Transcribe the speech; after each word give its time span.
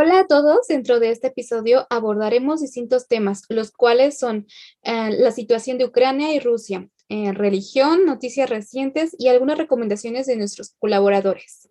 Hola 0.00 0.20
a 0.20 0.26
todos, 0.28 0.68
dentro 0.68 1.00
de 1.00 1.10
este 1.10 1.26
episodio 1.26 1.84
abordaremos 1.90 2.60
distintos 2.60 3.08
temas, 3.08 3.42
los 3.48 3.72
cuales 3.72 4.16
son 4.16 4.46
eh, 4.82 5.10
la 5.10 5.32
situación 5.32 5.76
de 5.76 5.86
Ucrania 5.86 6.32
y 6.32 6.38
Rusia, 6.38 6.88
eh, 7.08 7.32
religión, 7.32 8.06
noticias 8.06 8.48
recientes 8.48 9.16
y 9.18 9.26
algunas 9.26 9.58
recomendaciones 9.58 10.26
de 10.26 10.36
nuestros 10.36 10.76
colaboradores. 10.78 11.68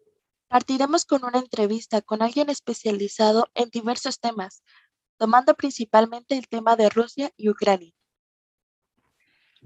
Partiremos 0.50 1.06
con 1.06 1.24
una 1.24 1.40
entrevista 1.40 2.02
con 2.02 2.22
alguien 2.22 2.50
especializado 2.50 3.48
en 3.56 3.70
diversos 3.70 4.20
temas, 4.20 4.62
tomando 5.16 5.54
principalmente 5.54 6.38
el 6.38 6.50
tema 6.50 6.76
de 6.76 6.90
Rusia 6.90 7.32
y 7.38 7.48
Ucrania. 7.48 7.94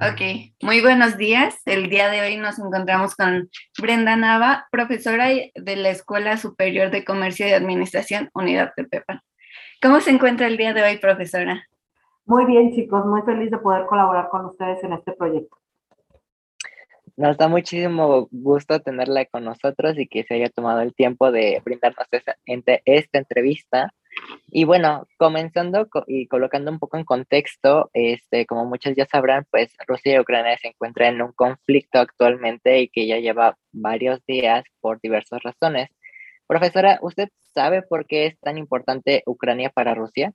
Ok, 0.04 0.20
muy 0.64 0.82
buenos 0.82 1.16
días. 1.16 1.62
El 1.68 1.88
día 1.88 2.10
de 2.10 2.22
hoy 2.22 2.36
nos 2.36 2.58
encontramos 2.58 3.16
con 3.16 3.52
Brenda 3.80 4.16
Nava, 4.16 4.66
profesora 4.72 5.28
de 5.28 5.76
la 5.76 5.92
Escuela 5.92 6.38
Superior 6.38 6.90
de 6.90 7.06
Comercio 7.06 7.48
y 7.48 7.52
Administración, 7.52 8.32
Unidad 8.34 8.74
de 8.76 8.86
Pepa. 8.86 9.24
¿Cómo 9.80 10.02
se 10.02 10.10
encuentra 10.10 10.48
el 10.48 10.58
día 10.58 10.73
de 10.73 10.82
hoy, 10.82 10.98
profesora? 10.98 11.68
Muy 12.26 12.45
bien, 12.45 12.73
chicos, 12.73 13.06
muy 13.06 13.22
feliz 13.22 13.52
de 13.52 13.59
poder 13.59 13.86
colaborar 13.86 14.30
con 14.30 14.48
ustedes 14.48 14.84
en 14.84 14.94
este 14.94 15.12
proyecto. 15.12 15.56
Nos 17.16 17.38
da 17.38 17.48
muchísimo 17.48 18.28
gusto 18.31 18.80
tenerla 18.80 19.26
con 19.26 19.45
nosotros 19.45 20.00
y 20.00 20.08
que 20.08 20.23
se 20.23 20.34
haya 20.34 20.50
tomado 20.50 20.81
el 20.81 20.95
tiempo 20.95 21.31
de 21.31 21.62
brindarnos 21.64 22.08
esta 22.86 23.18
entrevista. 23.20 23.94
Y 24.48 24.66
bueno, 24.66 25.08
comenzando 25.17 25.88
y 26.08 26.27
colocando 26.27 26.72
un 26.72 26.80
poco 26.80 26.98
en 26.98 27.05
contexto, 27.05 27.89
este, 27.94 28.45
como 28.45 28.66
muchos 28.66 28.95
ya 28.95 29.05
sabrán, 29.05 29.45
pues 29.49 29.76
Rusia 29.88 30.16
y 30.16 30.20
Ucrania 30.20 30.58
se 30.58 30.70
encuentran 30.70 31.16
en 31.16 31.22
un 31.22 31.31
conflicto 31.31 31.99
actualmente 31.99 32.81
y 32.81 32.89
que 32.89 33.08
ya 33.08 33.20
lleva 33.20 33.58
varios 33.72 34.23
días 34.25 34.63
por 34.81 34.99
diversas 35.02 35.41
razones. 35.44 35.89
Profesora, 36.48 36.99
¿usted 37.02 37.30
sabe 37.53 37.81
por 37.81 38.05
qué 38.05 38.25
es 38.25 38.39
tan 38.39 38.58
importante 38.58 39.23
Ucrania 39.25 39.70
para 39.70 39.95
Rusia? 39.95 40.34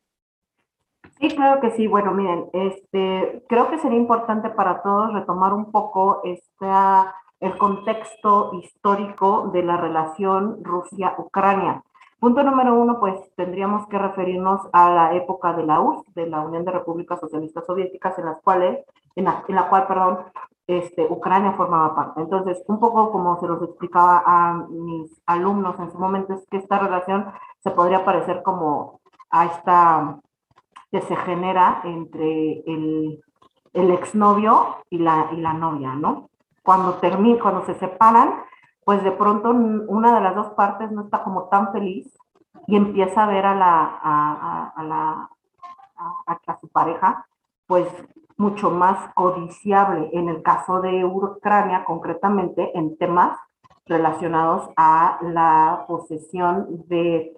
Sí, 1.20 1.28
claro 1.28 1.60
que 1.60 1.70
sí. 1.72 1.86
Bueno, 1.86 2.12
miren, 2.12 2.46
este, 2.52 3.42
creo 3.48 3.70
que 3.70 3.78
sería 3.78 3.98
importante 3.98 4.50
para 4.50 4.82
todos 4.82 5.12
retomar 5.12 5.52
un 5.52 5.70
poco 5.70 6.20
esta, 6.24 7.14
el 7.40 7.56
contexto 7.58 8.52
histórico 8.54 9.50
de 9.52 9.62
la 9.62 9.76
relación 9.76 10.62
Rusia-Ucrania. 10.62 11.82
Punto 12.18 12.42
número 12.42 12.74
uno, 12.74 12.98
pues 12.98 13.14
tendríamos 13.34 13.86
que 13.88 13.98
referirnos 13.98 14.62
a 14.72 14.90
la 14.90 15.14
época 15.14 15.52
de 15.52 15.66
la 15.66 15.80
URSS, 15.80 16.14
de 16.14 16.26
la 16.26 16.40
Unión 16.40 16.64
de 16.64 16.72
Repúblicas 16.72 17.20
Socialistas 17.20 17.66
Soviéticas, 17.66 18.18
en 18.18 18.24
las 18.24 18.40
cuales, 18.42 18.84
en 19.14 19.24
la, 19.24 19.44
en 19.46 19.54
la 19.54 19.68
cual, 19.68 19.86
perdón, 19.86 20.18
este, 20.66 21.06
Ucrania 21.08 21.52
formaba 21.52 21.94
parte. 21.94 22.20
Entonces, 22.22 22.62
un 22.66 22.80
poco 22.80 23.12
como 23.12 23.38
se 23.38 23.46
los 23.46 23.62
explicaba 23.62 24.22
a 24.26 24.54
mis 24.68 25.10
alumnos 25.26 25.78
en 25.78 25.92
su 25.92 25.98
momento, 25.98 26.34
es 26.34 26.46
que 26.48 26.56
esta 26.56 26.78
relación 26.78 27.32
se 27.62 27.70
podría 27.70 28.04
parecer 28.04 28.42
como 28.42 29.00
a 29.30 29.46
esta 29.46 30.18
que 30.90 31.00
se 31.02 31.16
genera 31.16 31.82
entre 31.84 32.62
el, 32.66 33.22
el 33.72 33.90
exnovio 33.90 34.76
y 34.88 34.98
la, 34.98 35.28
y 35.32 35.36
la 35.36 35.52
novia, 35.52 35.94
¿no? 35.94 36.30
Cuando, 36.62 36.94
termina, 36.94 37.40
cuando 37.40 37.64
se 37.66 37.74
separan, 37.74 38.42
pues 38.86 39.02
de 39.02 39.10
pronto 39.10 39.50
una 39.50 40.14
de 40.14 40.20
las 40.20 40.36
dos 40.36 40.50
partes 40.50 40.92
no 40.92 41.02
está 41.02 41.24
como 41.24 41.48
tan 41.48 41.72
feliz 41.72 42.06
y 42.68 42.76
empieza 42.76 43.24
a 43.24 43.26
ver 43.26 43.44
a 43.44 43.52
la 43.52 43.98
a, 44.00 44.82
la 44.84 45.28
a, 45.96 46.58
su 46.60 46.68
pareja 46.68 47.26
pues 47.66 47.88
mucho 48.36 48.70
más 48.70 49.12
codiciable. 49.14 50.10
En 50.12 50.28
el 50.28 50.40
caso 50.40 50.80
de 50.82 51.04
Ucrania 51.04 51.84
concretamente 51.84 52.78
en 52.78 52.96
temas 52.96 53.36
relacionados 53.86 54.70
a 54.76 55.18
la 55.20 55.84
posesión 55.88 56.84
de 56.86 57.34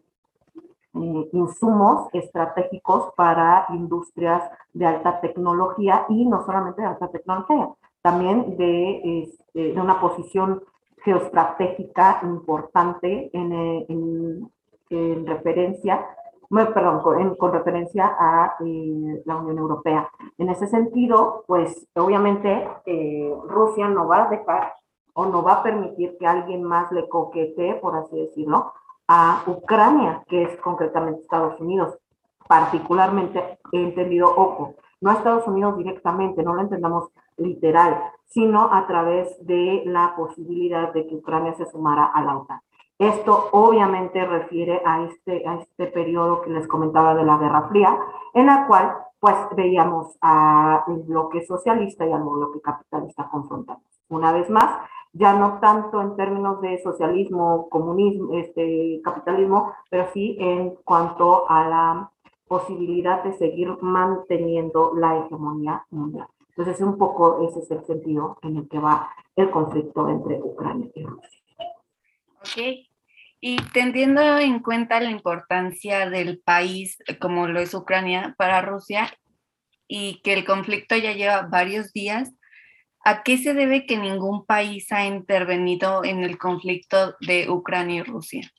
eh, 0.94 1.28
insumos 1.32 2.10
estratégicos 2.12 3.14
para 3.16 3.64
industrias 3.70 4.42
de 4.74 4.84
alta 4.84 5.18
tecnología 5.22 6.04
y 6.10 6.26
no 6.26 6.44
solamente 6.44 6.82
de 6.82 6.88
alta 6.88 7.08
tecnología, 7.08 7.70
también 8.02 8.58
de, 8.58 9.22
este, 9.22 9.72
de 9.72 9.80
una 9.80 9.98
posición 9.98 10.62
geoestratégica 11.04 12.20
importante 12.22 13.30
en, 13.32 13.52
eh, 13.52 13.86
en, 13.88 14.50
en 14.90 15.26
referencia, 15.26 16.06
perdón, 16.48 17.00
con, 17.02 17.34
con 17.36 17.52
referencia 17.52 18.16
a 18.18 18.56
eh, 18.64 19.22
la 19.24 19.36
Unión 19.36 19.58
Europea. 19.58 20.10
En 20.38 20.48
ese 20.48 20.66
sentido, 20.66 21.44
pues 21.46 21.86
obviamente 21.94 22.68
eh, 22.86 23.34
Rusia 23.46 23.88
no 23.88 24.08
va 24.08 24.24
a 24.24 24.30
dejar 24.30 24.74
o 25.14 25.26
no 25.26 25.42
va 25.42 25.54
a 25.54 25.62
permitir 25.62 26.16
que 26.18 26.26
alguien 26.26 26.62
más 26.62 26.90
le 26.92 27.08
coquetee, 27.08 27.74
por 27.74 27.96
así 27.96 28.16
decirlo, 28.16 28.72
a 29.08 29.42
Ucrania, 29.46 30.22
que 30.28 30.44
es 30.44 30.56
concretamente 30.60 31.22
Estados 31.22 31.60
Unidos. 31.60 31.98
Particularmente 32.46 33.58
he 33.72 33.82
entendido, 33.82 34.28
ojo, 34.28 34.74
no 35.00 35.10
a 35.10 35.14
Estados 35.14 35.46
Unidos 35.46 35.76
directamente, 35.76 36.42
no 36.42 36.54
lo 36.54 36.62
entendamos 36.62 37.10
literal, 37.38 38.02
sino 38.26 38.72
a 38.72 38.86
través 38.86 39.34
de 39.46 39.82
la 39.86 40.14
posibilidad 40.16 40.92
de 40.92 41.06
que 41.06 41.16
Ucrania 41.16 41.54
se 41.54 41.66
sumara 41.66 42.04
a 42.06 42.22
la 42.22 42.36
OTAN. 42.36 42.60
Esto 42.98 43.48
obviamente 43.52 44.24
refiere 44.24 44.82
a 44.84 45.04
este, 45.04 45.46
a 45.46 45.54
este 45.56 45.86
periodo 45.86 46.42
que 46.42 46.50
les 46.50 46.66
comentaba 46.66 47.14
de 47.14 47.24
la 47.24 47.38
Guerra 47.38 47.68
Fría, 47.68 47.96
en 48.34 48.46
la 48.46 48.66
cual 48.66 48.92
pues 49.20 49.34
veíamos 49.56 50.16
al 50.20 50.82
bloque 51.04 51.44
socialista 51.44 52.06
y 52.06 52.12
al 52.12 52.22
bloque 52.22 52.60
capitalista 52.60 53.28
confrontados. 53.28 53.82
Una 54.08 54.32
vez 54.32 54.48
más, 54.50 54.80
ya 55.12 55.34
no 55.34 55.58
tanto 55.60 56.00
en 56.00 56.16
términos 56.16 56.60
de 56.60 56.78
socialismo, 56.82 57.68
comunismo, 57.68 58.34
este, 58.34 59.00
capitalismo, 59.02 59.72
pero 59.90 60.06
sí 60.12 60.36
en 60.38 60.76
cuanto 60.84 61.48
a 61.50 61.68
la 61.68 62.10
posibilidad 62.46 63.22
de 63.24 63.32
seguir 63.34 63.76
manteniendo 63.80 64.92
la 64.94 65.18
hegemonía 65.18 65.84
mundial. 65.90 66.28
Entonces, 66.58 66.84
un 66.84 66.98
poco 66.98 67.48
ese 67.48 67.60
es 67.60 67.70
el 67.70 67.84
sentido 67.86 68.36
en 68.42 68.56
el 68.56 68.68
que 68.68 68.80
va 68.80 69.10
el 69.36 69.48
conflicto 69.48 70.08
entre 70.08 70.42
Ucrania 70.42 70.90
y 70.92 71.04
Rusia. 71.04 71.40
Ok. 72.40 72.88
Y 73.40 73.62
teniendo 73.72 74.20
en 74.38 74.58
cuenta 74.58 74.98
la 74.98 75.10
importancia 75.12 76.10
del 76.10 76.40
país 76.40 76.98
como 77.20 77.46
lo 77.46 77.60
es 77.60 77.74
Ucrania 77.74 78.34
para 78.36 78.60
Rusia 78.60 79.08
y 79.86 80.20
que 80.22 80.32
el 80.32 80.44
conflicto 80.44 80.96
ya 80.96 81.12
lleva 81.12 81.42
varios 81.42 81.92
días, 81.92 82.34
¿a 83.04 83.22
qué 83.22 83.38
se 83.38 83.54
debe 83.54 83.86
que 83.86 83.96
ningún 83.96 84.44
país 84.44 84.90
ha 84.90 85.06
intervenido 85.06 86.02
en 86.02 86.24
el 86.24 86.38
conflicto 86.38 87.14
de 87.20 87.48
Ucrania 87.48 88.00
y 88.00 88.02
Rusia? 88.02 88.50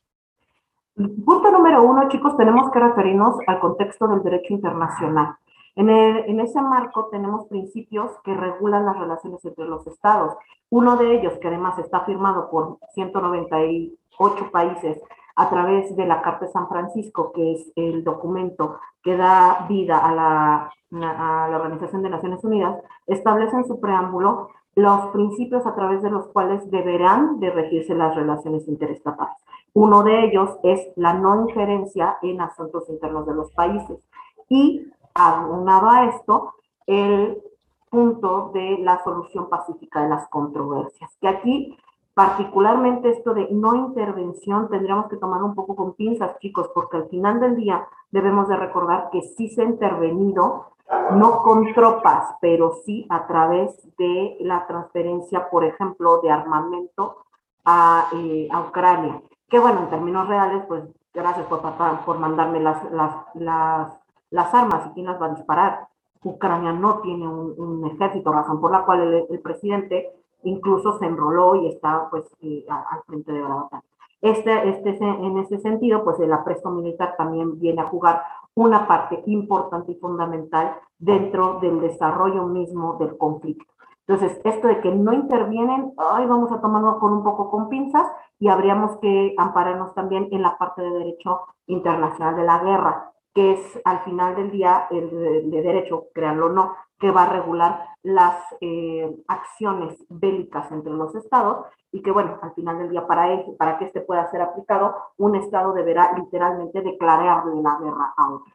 Punto 0.96 1.52
número 1.52 1.84
uno, 1.84 2.08
chicos, 2.08 2.38
tenemos 2.38 2.72
que 2.72 2.80
referirnos 2.80 3.36
al 3.46 3.60
contexto 3.60 4.08
del 4.08 4.24
derecho 4.24 4.54
internacional. 4.54 5.36
En, 5.80 5.90
en, 5.90 6.42
ese 6.42 6.62
marco 6.62 7.08
tenemos 7.08 7.48
principios 7.48 8.12
que 8.26 8.34
regulan 8.34 8.86
las 8.86 9.00
relaciones 9.00 9.46
entre 9.46 9.64
los 9.64 9.88
estados. 9.88 10.34
Uno 10.70 10.98
de 10.98 11.16
ellos, 11.16 11.38
que 11.40 11.48
además 11.48 11.80
está 11.80 12.02
firmado 12.02 12.50
por 12.50 12.80
198 12.96 14.52
países 14.52 15.02
a 15.38 15.50
través 15.50 15.96
de 15.96 16.06
la 16.06 16.22
Carta 16.22 16.48
de 16.48 16.52
San 16.52 16.68
Francisco, 16.68 17.32
que 17.32 17.54
es 17.54 17.72
el 17.78 18.04
documento 18.04 18.78
que 19.02 19.16
da 19.16 19.68
vida 19.70 20.00
a 20.00 20.14
la, 20.14 20.70
a 20.92 21.48
la 21.50 21.56
Organización 21.56 22.04
de 22.04 22.10
Naciones 22.10 22.44
Unidas, 22.44 22.84
establece 23.08 23.56
en 23.56 23.66
su 23.66 23.80
preámbulo 23.80 24.50
los 24.76 25.08
principios 25.12 25.66
a 25.66 25.76
través 25.76 26.02
de 26.02 26.12
los 26.12 26.28
cuales 26.28 26.70
deberán 26.70 27.40
de 27.40 27.52
regirse 27.52 27.96
las 27.96 28.14
relaciones 28.18 28.68
interestatales. 28.68 29.38
Uno 29.74 30.04
de 30.04 30.26
ellos 30.26 30.58
es 30.64 30.90
la 30.98 31.14
no 31.14 31.48
injerencia 31.48 32.18
en 32.22 32.42
asuntos 32.42 32.90
internos 32.90 33.26
de 33.26 33.34
los 33.34 33.50
países. 33.54 33.98
Y 34.50 34.92
aunado 35.14 35.90
a 35.90 36.06
esto, 36.06 36.54
el 36.86 37.42
punto 37.90 38.52
de 38.54 38.78
la 38.80 39.04
solución 39.04 39.50
pacífica 39.50 40.04
de 40.04 40.10
las 40.10 40.28
controversias, 40.30 41.12
que 41.20 41.28
aquí 41.28 41.78
particularmente 42.14 43.10
esto 43.10 43.34
de 43.34 43.48
no 43.52 43.76
intervención 43.76 44.70
tendríamos 44.70 45.08
que 45.08 45.18
tomar 45.18 45.42
un 45.42 45.56
poco 45.56 45.76
con 45.76 45.94
pinzas, 45.94 46.38
chicos, 46.40 46.70
porque 46.74 46.98
al 46.98 47.10
final 47.10 47.40
del 47.40 47.56
día 47.56 47.88
debemos 48.12 48.48
de 48.50 48.58
recordar 48.58 49.10
que 49.12 49.22
sí 49.22 49.50
se 49.50 49.62
ha 49.62 49.66
intervenido, 49.66 50.66
no 51.12 51.44
con 51.44 51.74
tropas, 51.74 52.36
pero 52.42 52.74
sí 52.84 53.06
a 53.10 53.26
través 53.28 53.72
de 53.98 54.38
la 54.42 54.68
transferencia, 54.68 55.50
por 55.50 55.64
ejemplo, 55.64 56.20
de 56.22 56.32
armamento 56.32 57.18
a, 57.64 58.10
eh, 58.14 58.48
a 58.52 58.62
Ucrania 58.62 59.22
que 59.50 59.60
bueno, 59.60 59.82
en 59.82 59.90
términos 59.90 60.28
reales, 60.28 60.64
pues 60.68 60.84
gracias 61.14 61.48
por, 61.48 61.62
por 62.06 62.20
mandarme 62.20 62.60
las, 62.60 62.92
las, 62.92 63.16
las, 63.34 63.99
las, 64.32 64.54
armas 64.54 64.88
y 64.88 64.94
quién 64.94 65.06
las 65.08 65.22
va 65.22 65.28
a 65.28 65.36
disparar. 65.36 65.88
Ucrania 66.24 66.74
no 66.74 67.00
tiene 67.00 67.28
un, 67.28 67.86
ejército, 67.88 68.32
razón 68.32 68.60
por 68.60 68.72
la 68.72 68.86
cual 68.86 69.26
el, 69.30 69.40
presidente 69.40 70.12
incluso 70.44 70.98
se 71.00 71.06
enroló 71.06 71.56
y 71.56 71.68
está 71.68 72.10
pues 72.10 72.26
eh, 72.42 72.66
al 72.70 73.02
frente 73.06 73.32
de 73.32 73.40
la 73.40 73.56
OTAN. 73.56 73.82
Este, 74.22 74.70
este, 74.70 74.98
en 74.98 75.38
ese 75.38 75.60
sentido, 75.60 76.04
pues 76.04 76.20
el 76.20 76.34
apresto 76.34 76.70
militar 76.72 77.16
también 77.18 77.58
viene 77.60 77.82
a 77.82 77.88
jugar 77.88 78.22
una 78.54 78.88
parte 78.88 79.24
importante 79.28 79.94
y 79.94 79.96
fundamental 79.96 80.76
dentro 80.98 81.60
del 81.62 81.80
desarrollo 81.80 82.44
mismo 82.44 82.98
del 83.00 83.18
conflicto. 83.18 83.66
Entonces, 84.06 84.42
esto 84.44 84.68
de 84.68 84.82
que 84.82 84.92
no 84.92 85.14
intervienen, 85.14 85.94
ay, 85.98 86.26
vamos 86.26 86.52
a 86.52 86.60
tomarlo 86.60 87.00
con 87.00 87.14
un 87.14 87.24
poco 87.24 87.50
con 87.50 87.70
pinzas 87.70 88.08
y 88.40 88.50
habríamos 88.50 88.98
que 88.98 89.36
ampararnos 89.38 89.94
también 89.94 90.28
en 90.32 90.42
la 90.42 90.58
parte 90.58 90.82
de 90.82 90.90
derecho 90.90 91.42
internacional 91.68 92.36
de 92.36 92.44
la 92.44 92.58
guerra, 92.58 93.12
que 93.34 93.54
es 93.54 93.80
al 93.86 94.00
final 94.04 94.36
del 94.36 94.52
día 94.52 94.88
el 94.90 95.10
de, 95.52 95.62
derecho, 95.62 96.08
créanlo 96.14 96.48
o 96.48 96.50
no, 96.50 96.76
que 97.00 97.12
va 97.12 97.24
a 97.24 97.30
regular 97.30 97.86
las 98.04 98.36
eh, 98.62 99.10
acciones 99.28 99.96
bélicas 100.10 100.72
entre 100.72 100.92
los 100.92 101.14
estados 101.16 101.68
y 101.92 102.02
que, 102.02 102.12
bueno, 102.12 102.38
al 102.42 102.54
final 102.54 102.78
del 102.78 102.90
día, 102.90 103.08
para, 103.08 103.34
eso, 103.34 103.56
para 103.58 103.78
que 103.78 103.86
este 103.86 104.02
pueda 104.02 104.30
ser 104.30 104.42
aplicado, 104.42 104.96
un 105.18 105.36
estado 105.36 105.74
deberá 105.74 106.14
literalmente 106.14 106.82
declararle 106.82 107.62
la 107.62 107.78
guerra 107.80 108.14
a 108.16 108.30
otro. 108.32 108.54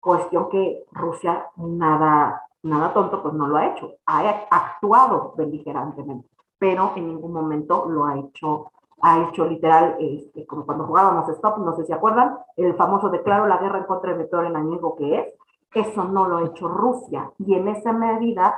Cuestión 0.00 0.48
que 0.48 0.84
Rusia 0.92 1.46
nada, 1.56 2.42
nada 2.62 2.92
tonto, 2.92 3.22
pues 3.22 3.34
no 3.34 3.46
lo 3.46 3.56
ha 3.56 3.66
hecho. 3.66 3.94
Ha 4.06 4.46
actuado 4.50 5.34
beligerantemente, 5.36 6.28
pero 6.58 6.92
en 6.96 7.06
ningún 7.08 7.32
momento 7.32 7.86
lo 7.88 8.06
ha 8.06 8.18
hecho 8.18 8.72
ha 9.02 9.28
hecho 9.28 9.46
literal, 9.46 9.96
este, 9.98 10.46
como 10.46 10.66
cuando 10.66 10.86
jugábamos 10.86 11.28
Stop, 11.28 11.58
no 11.58 11.74
sé 11.74 11.84
si 11.84 11.92
acuerdan, 11.92 12.36
el 12.56 12.74
famoso 12.74 13.08
declaro 13.08 13.46
la 13.46 13.58
guerra 13.58 13.78
en 13.78 13.84
contra 13.84 14.14
del 14.14 14.28
peor 14.28 14.46
enemigo 14.46 14.96
que 14.96 15.18
es, 15.18 15.26
eso 15.74 16.04
no 16.04 16.26
lo 16.26 16.38
ha 16.38 16.46
hecho 16.46 16.68
Rusia 16.68 17.30
y 17.38 17.54
en 17.54 17.68
esa 17.68 17.92
medida 17.92 18.56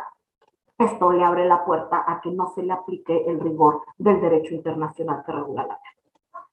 esto 0.78 1.12
le 1.12 1.24
abre 1.24 1.46
la 1.46 1.64
puerta 1.64 2.04
a 2.06 2.20
que 2.20 2.30
no 2.30 2.52
se 2.54 2.62
le 2.62 2.72
aplique 2.72 3.24
el 3.26 3.40
rigor 3.40 3.82
del 3.98 4.20
derecho 4.20 4.54
internacional 4.54 5.22
que 5.24 5.32
regula 5.32 5.66
la 5.66 5.78
guerra. 5.78 6.46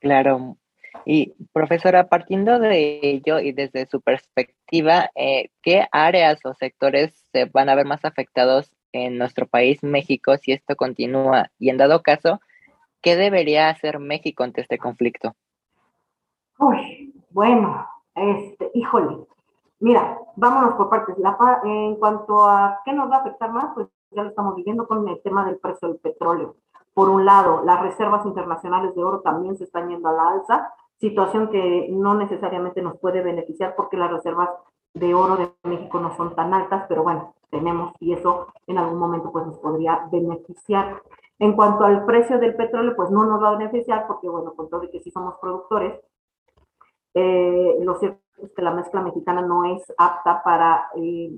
Claro. 0.00 0.56
Y 1.04 1.34
profesora, 1.52 2.08
partiendo 2.08 2.58
de 2.58 3.00
ello 3.02 3.40
y 3.40 3.52
desde 3.52 3.86
su 3.86 4.00
perspectiva, 4.00 5.10
eh, 5.14 5.50
¿qué 5.62 5.86
áreas 5.92 6.38
o 6.44 6.54
sectores 6.54 7.26
se 7.32 7.46
van 7.46 7.68
a 7.68 7.74
ver 7.74 7.86
más 7.86 8.04
afectados 8.04 8.72
en 8.92 9.18
nuestro 9.18 9.46
país, 9.46 9.82
México, 9.82 10.36
si 10.36 10.52
esto 10.52 10.76
continúa? 10.76 11.50
Y 11.58 11.70
en 11.70 11.76
dado 11.76 12.02
caso, 12.02 12.40
¿qué 13.02 13.16
debería 13.16 13.68
hacer 13.68 13.98
México 13.98 14.44
ante 14.44 14.60
este 14.60 14.78
conflicto? 14.78 15.34
Uy, 16.58 17.14
bueno, 17.30 17.86
este, 18.14 18.70
híjole, 18.74 19.26
Mira, 19.80 20.18
vámonos 20.34 20.74
por 20.74 20.90
partes. 20.90 21.16
en 21.64 21.96
cuanto 21.96 22.44
a 22.44 22.80
qué 22.84 22.92
nos 22.92 23.10
va 23.10 23.16
a 23.16 23.20
afectar 23.20 23.52
más, 23.52 23.72
pues 23.74 23.86
ya 24.10 24.24
lo 24.24 24.30
estamos 24.30 24.56
viviendo 24.56 24.88
con 24.88 25.06
el 25.06 25.20
tema 25.22 25.44
del 25.46 25.58
precio 25.58 25.88
del 25.88 25.98
petróleo. 25.98 26.56
Por 26.94 27.08
un 27.08 27.24
lado, 27.24 27.62
las 27.64 27.80
reservas 27.80 28.26
internacionales 28.26 28.94
de 28.96 29.04
oro 29.04 29.20
también 29.20 29.56
se 29.56 29.64
están 29.64 29.88
yendo 29.88 30.08
a 30.08 30.12
la 30.12 30.28
alza, 30.30 30.74
situación 30.98 31.48
que 31.50 31.86
no 31.90 32.14
necesariamente 32.14 32.82
nos 32.82 32.98
puede 32.98 33.22
beneficiar 33.22 33.76
porque 33.76 33.96
las 33.96 34.10
reservas 34.10 34.50
de 34.94 35.14
oro 35.14 35.36
de 35.36 35.52
México 35.62 36.00
no 36.00 36.16
son 36.16 36.34
tan 36.34 36.52
altas, 36.52 36.86
pero 36.88 37.04
bueno, 37.04 37.34
tenemos 37.50 37.94
y 38.00 38.14
eso 38.14 38.48
en 38.66 38.78
algún 38.78 38.98
momento 38.98 39.30
pues 39.30 39.46
nos 39.46 39.58
podría 39.58 40.08
beneficiar. 40.10 41.00
En 41.38 41.54
cuanto 41.54 41.84
al 41.84 42.04
precio 42.04 42.38
del 42.38 42.56
petróleo, 42.56 42.96
pues 42.96 43.10
no 43.10 43.24
nos 43.24 43.42
va 43.42 43.50
a 43.50 43.56
beneficiar 43.56 44.06
porque 44.06 44.28
bueno, 44.28 44.54
con 44.54 44.68
todo 44.68 44.84
y 44.84 44.90
que 44.90 45.00
sí 45.00 45.10
somos 45.10 45.36
productores, 45.40 46.00
eh, 47.14 47.78
lo 47.80 47.94
cierto 47.96 48.20
que 48.54 48.62
la 48.62 48.72
mezcla 48.72 49.02
mexicana 49.02 49.42
no 49.42 49.64
es 49.64 49.82
apta 49.96 50.42
para 50.42 50.90
eh, 50.96 51.32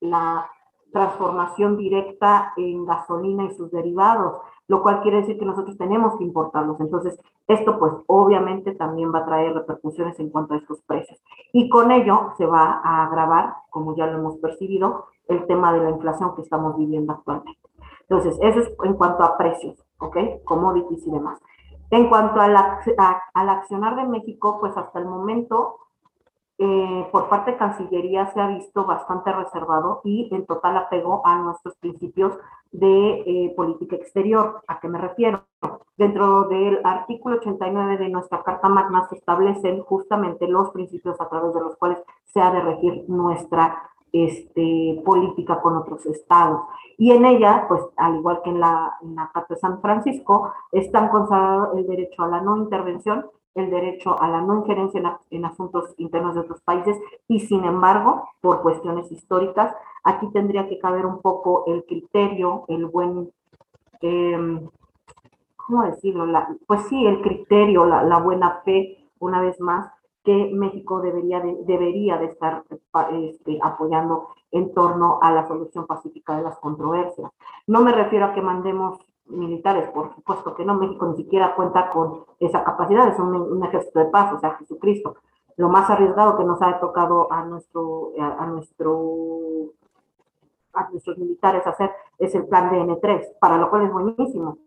la 0.00 0.50
transformación 0.92 1.76
directa 1.76 2.54
en 2.56 2.86
gasolina 2.86 3.44
y 3.44 3.54
sus 3.54 3.70
derivados, 3.70 4.40
lo 4.68 4.82
cual 4.82 5.02
quiere 5.02 5.18
decir 5.18 5.38
que 5.38 5.44
nosotros 5.44 5.76
tenemos 5.76 6.16
que 6.16 6.24
importarlos. 6.24 6.80
Entonces, 6.80 7.18
esto 7.46 7.78
pues 7.78 7.92
obviamente 8.06 8.74
también 8.74 9.12
va 9.14 9.20
a 9.20 9.26
traer 9.26 9.52
repercusiones 9.52 10.18
en 10.20 10.30
cuanto 10.30 10.54
a 10.54 10.56
estos 10.56 10.80
precios. 10.82 11.20
Y 11.52 11.68
con 11.68 11.90
ello 11.90 12.32
se 12.38 12.46
va 12.46 12.80
a 12.82 13.04
agravar, 13.04 13.54
como 13.70 13.94
ya 13.94 14.06
lo 14.06 14.18
hemos 14.18 14.38
percibido, 14.38 15.06
el 15.28 15.46
tema 15.46 15.72
de 15.72 15.82
la 15.82 15.90
inflación 15.90 16.34
que 16.34 16.42
estamos 16.42 16.78
viviendo 16.78 17.12
actualmente. 17.12 17.65
Entonces, 18.08 18.38
eso 18.42 18.60
es 18.60 18.72
en 18.84 18.94
cuanto 18.94 19.22
a 19.24 19.36
precios, 19.36 19.84
¿ok? 19.98 20.16
Commodities 20.44 21.06
y 21.06 21.10
demás. 21.10 21.40
En 21.90 22.08
cuanto 22.08 22.40
al 22.40 22.56
accionar 23.48 23.96
de 23.96 24.04
México, 24.04 24.58
pues 24.60 24.76
hasta 24.76 24.98
el 24.98 25.06
momento 25.06 25.78
eh, 26.58 27.08
por 27.12 27.28
parte 27.28 27.52
de 27.52 27.58
Cancillería 27.58 28.32
se 28.32 28.40
ha 28.40 28.48
visto 28.48 28.86
bastante 28.86 29.30
reservado 29.30 30.00
y 30.04 30.28
en 30.34 30.46
total 30.46 30.78
apego 30.78 31.20
a 31.26 31.38
nuestros 31.38 31.76
principios 31.76 32.32
de 32.72 33.20
eh, 33.26 33.54
política 33.54 33.96
exterior. 33.96 34.62
¿A 34.66 34.80
qué 34.80 34.88
me 34.88 34.98
refiero? 34.98 35.44
Dentro 35.98 36.44
del 36.48 36.80
artículo 36.82 37.36
89 37.36 37.98
de 37.98 38.08
nuestra 38.08 38.42
Carta 38.42 38.68
Magna 38.68 39.06
se 39.08 39.16
establecen 39.16 39.82
justamente 39.82 40.48
los 40.48 40.70
principios 40.70 41.20
a 41.20 41.28
través 41.28 41.54
de 41.54 41.60
los 41.60 41.76
cuales 41.76 41.98
se 42.24 42.40
ha 42.40 42.50
de 42.50 42.60
regir 42.60 43.04
nuestra 43.08 43.90
este, 44.12 45.02
política 45.04 45.60
con 45.60 45.76
otros 45.76 46.06
estados. 46.06 46.62
Y 46.98 47.12
en 47.12 47.24
ella, 47.24 47.66
pues 47.68 47.82
al 47.96 48.16
igual 48.16 48.40
que 48.42 48.50
en 48.50 48.60
la, 48.60 48.96
en 49.02 49.14
la 49.16 49.30
Carta 49.32 49.54
de 49.54 49.60
San 49.60 49.80
Francisco, 49.80 50.52
están 50.72 51.08
consagrados 51.08 51.76
el 51.76 51.86
derecho 51.86 52.22
a 52.22 52.28
la 52.28 52.40
no 52.40 52.56
intervención 52.56 53.26
el 53.56 53.70
derecho 53.70 54.20
a 54.20 54.28
la 54.28 54.42
no 54.42 54.58
injerencia 54.58 55.18
en, 55.30 55.44
asuntos 55.44 55.94
internos 55.96 56.34
de 56.34 56.42
otros 56.42 56.60
países 56.60 56.96
y 57.26 57.40
sin 57.40 57.64
embargo, 57.64 58.28
por 58.40 58.62
cuestiones 58.62 59.10
históricas, 59.10 59.74
aquí 60.04 60.28
tendría 60.28 60.68
que 60.68 60.78
caber 60.78 61.06
un 61.06 61.20
poco 61.20 61.64
el 61.66 61.84
criterio, 61.84 62.64
el 62.68 62.84
buen, 62.84 63.32
em, 64.02 64.68
¿cómo 65.56 65.82
decirlo? 65.84 66.26
pues 66.66 66.82
sí, 66.88 67.06
el 67.06 67.22
criterio, 67.22 67.86
la, 67.86 68.18
buena 68.18 68.60
fe, 68.64 68.98
una 69.18 69.40
vez 69.40 69.58
más, 69.58 69.90
que 70.26 70.50
México 70.52 71.00
debería 71.00 71.38
de, 71.38 71.56
debería 71.66 72.18
de 72.18 72.26
estar 72.26 72.64
este, 73.12 73.60
apoyando 73.62 74.30
en 74.50 74.74
torno 74.74 75.20
a 75.22 75.30
la 75.30 75.46
solución 75.46 75.86
pacífica 75.86 76.36
de 76.36 76.42
las 76.42 76.58
controversias. 76.58 77.30
No 77.68 77.80
me 77.82 77.92
refiero 77.92 78.26
a 78.26 78.34
que 78.34 78.42
mandemos 78.42 78.98
militares, 79.26 79.88
por 79.90 80.12
supuesto 80.16 80.56
que 80.56 80.64
no, 80.64 80.74
México 80.74 81.06
ni 81.06 81.16
siquiera 81.16 81.54
cuenta 81.54 81.90
con 81.90 82.24
esa 82.40 82.64
capacidad, 82.64 83.06
es 83.06 83.18
un, 83.20 83.64
ejército 83.64 84.00
de 84.00 84.06
paz, 84.06 84.32
o 84.32 84.40
sea, 84.40 84.56
Jesucristo. 84.56 85.14
Lo 85.56 85.68
más 85.68 85.88
arriesgado 85.90 86.36
que 86.36 86.44
nos 86.44 86.60
ha 86.60 86.80
tocado 86.80 87.32
a 87.32 87.44
nuestro, 87.44 88.10
a, 88.18 88.46
nuestro 88.46 89.38
a 90.74 90.90
nuestros 90.90 91.18
militares 91.18 91.64
hacer 91.68 91.92
es 92.18 92.34
el 92.34 92.48
plan 92.48 92.68
de 92.70 92.80
N3, 92.80 93.38
para 93.38 93.58
lo 93.58 93.70
cual 93.70 93.82
es 93.82 93.92
buenísimo. 93.92 94.58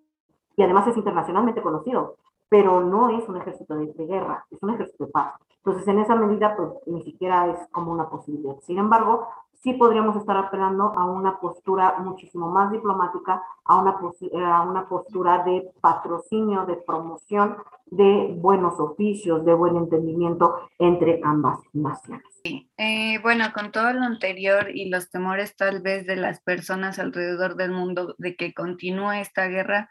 Y 0.56 0.64
además 0.64 0.88
es 0.88 0.96
internacionalmente 0.96 1.62
conocido, 1.62 2.16
pero 2.48 2.80
no 2.80 3.10
es 3.10 3.28
un 3.28 3.36
ejército 3.36 3.76
de, 3.76 3.92
de 3.92 4.06
guerra, 4.06 4.46
es 4.50 4.64
un 4.64 4.70
ejército 4.70 5.06
de 5.06 5.12
paz. 5.12 5.34
Entonces, 5.64 5.88
en 5.88 6.00
esa 6.00 6.16
medida, 6.16 6.56
pues 6.56 6.70
ni 6.88 7.04
siquiera 7.04 7.48
es 7.48 7.68
como 7.72 7.92
una 7.92 8.10
posibilidad. 8.10 8.56
Sin 8.62 8.78
embargo, 8.78 9.28
sí 9.62 9.74
podríamos 9.74 10.16
estar 10.16 10.38
apelando 10.38 10.94
a 10.96 11.06
una 11.06 11.40
postura 11.40 11.98
muchísimo 12.00 12.50
más 12.50 12.72
diplomática, 12.72 13.44
a 13.66 13.82
una, 13.82 13.96
eh, 14.22 14.46
a 14.46 14.62
una 14.62 14.88
postura 14.88 15.44
de 15.44 15.70
patrocinio, 15.82 16.66
de 16.66 16.78
promoción 16.78 17.58
de 17.88 18.36
buenos 18.38 18.80
oficios, 18.80 19.44
de 19.46 19.54
buen 19.54 19.76
entendimiento 19.76 20.70
entre 20.78 21.20
ambas 21.24 21.60
naciones. 21.74 22.24
Sí. 22.44 22.70
Eh, 22.78 23.20
bueno, 23.22 23.46
con 23.54 23.72
todo 23.72 23.92
lo 23.94 24.04
anterior 24.04 24.70
y 24.74 24.90
los 24.90 25.10
temores 25.10 25.56
tal 25.56 25.82
vez 25.82 26.06
de 26.06 26.16
las 26.16 26.40
personas 26.42 27.00
alrededor 27.00 27.56
del 27.56 27.72
mundo 27.72 28.16
de 28.18 28.36
que 28.36 28.54
continúe 28.54 29.12
esta 29.14 29.48
guerra, 29.48 29.90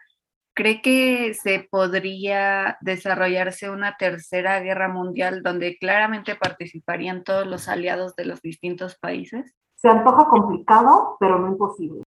¿cree 0.58 0.82
que 0.82 1.34
se 1.34 1.68
podría 1.70 2.78
desarrollarse 2.80 3.70
una 3.70 3.96
tercera 3.96 4.58
guerra 4.58 4.88
mundial 4.88 5.44
donde 5.44 5.78
claramente 5.78 6.34
participarían 6.34 7.22
todos 7.22 7.46
los 7.46 7.68
aliados 7.68 8.16
de 8.16 8.24
los 8.24 8.42
distintos 8.42 8.98
países? 8.98 9.54
Se 9.76 9.88
antoja 9.88 10.26
complicado, 10.28 11.16
pero 11.20 11.38
no 11.38 11.46
imposible. 11.46 12.02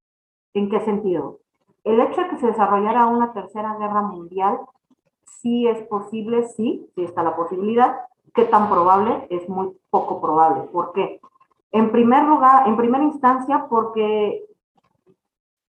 ¿En 0.53 0.69
qué 0.69 0.81
sentido? 0.81 1.39
El 1.85 2.01
hecho 2.01 2.23
de 2.23 2.27
que 2.27 2.39
se 2.39 2.47
desarrollara 2.47 3.05
una 3.05 3.31
tercera 3.31 3.77
guerra 3.79 4.01
mundial, 4.01 4.59
sí 5.25 5.65
es 5.65 5.81
posible, 5.83 6.45
sí, 6.49 6.91
sí 6.93 7.05
está 7.05 7.23
la 7.23 7.37
posibilidad. 7.37 8.01
¿Qué 8.33 8.43
tan 8.43 8.69
probable? 8.69 9.27
Es 9.29 9.47
muy 9.47 9.71
poco 9.89 10.19
probable. 10.19 10.63
¿Por 10.63 10.91
qué? 10.91 11.21
En 11.71 11.89
primer 11.93 12.25
lugar, 12.25 12.67
en 12.67 12.75
primera 12.75 13.05
instancia, 13.05 13.67
porque 13.69 14.43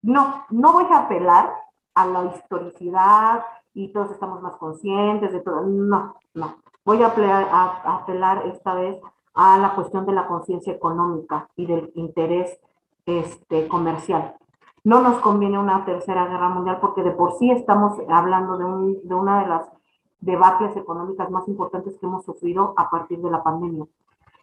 no, 0.02 0.46
no 0.50 0.74
voy 0.74 0.86
a 0.92 1.02
apelar 1.02 1.54
a 1.94 2.06
la 2.06 2.36
historicidad 2.36 3.44
y 3.74 3.92
todos 3.94 4.12
estamos 4.12 4.42
más 4.42 4.56
conscientes 4.58 5.32
de 5.32 5.40
todo. 5.42 5.62
No, 5.62 6.16
no. 6.34 6.56
Voy 6.84 7.02
a 7.04 7.08
apelar, 7.08 7.48
a 7.52 7.96
apelar 7.98 8.48
esta 8.48 8.74
vez 8.74 9.00
a 9.34 9.58
la 9.58 9.76
cuestión 9.76 10.06
de 10.06 10.14
la 10.14 10.28
conciencia 10.28 10.74
económica 10.74 11.48
y 11.56 11.66
del 11.66 11.92
interés 11.96 12.60
este, 13.06 13.68
comercial. 13.68 14.36
No 14.84 15.02
nos 15.02 15.20
conviene 15.20 15.60
una 15.60 15.86
tercera 15.86 16.28
guerra 16.28 16.50
mundial 16.50 16.80
porque 16.82 17.04
de 17.04 17.12
por 17.12 17.38
sí 17.38 17.52
estamos 17.52 17.98
hablando 18.10 18.58
de, 18.58 18.66
un, 18.66 19.08
de 19.08 19.14
una 19.14 19.42
de 19.42 19.48
las 19.48 19.70
debates 20.20 20.76
económicas 20.76 21.30
más 21.30 21.48
importantes 21.48 21.98
que 22.00 22.06
hemos 22.06 22.26
sufrido 22.26 22.74
a 22.78 22.90
partir 22.90 23.20
de 23.20 23.32
la 23.32 23.44
pandemia. 23.44 23.86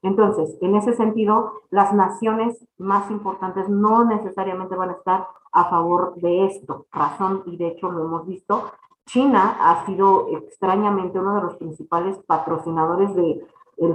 Entonces, 0.02 0.56
en 0.60 0.76
ese 0.76 0.94
sentido, 0.94 1.54
las 1.70 1.92
naciones 1.92 2.64
más 2.78 3.10
importantes 3.10 3.68
no 3.68 4.04
necesariamente 4.04 4.76
van 4.76 4.90
a 4.90 4.94
estar 4.94 5.26
a 5.52 5.68
favor 5.70 6.14
de 6.16 6.46
esto. 6.46 6.86
Razón, 6.92 7.42
y 7.46 7.56
de 7.56 7.68
hecho 7.68 7.90
lo 7.90 8.04
hemos 8.04 8.26
visto, 8.26 8.70
China 9.06 9.56
ha 9.60 9.86
sido 9.86 10.28
extrañamente 10.36 11.18
uno 11.18 11.36
de 11.36 11.42
los 11.42 11.56
principales 11.56 12.18
patrocinadores 12.26 13.14
de 13.14 13.46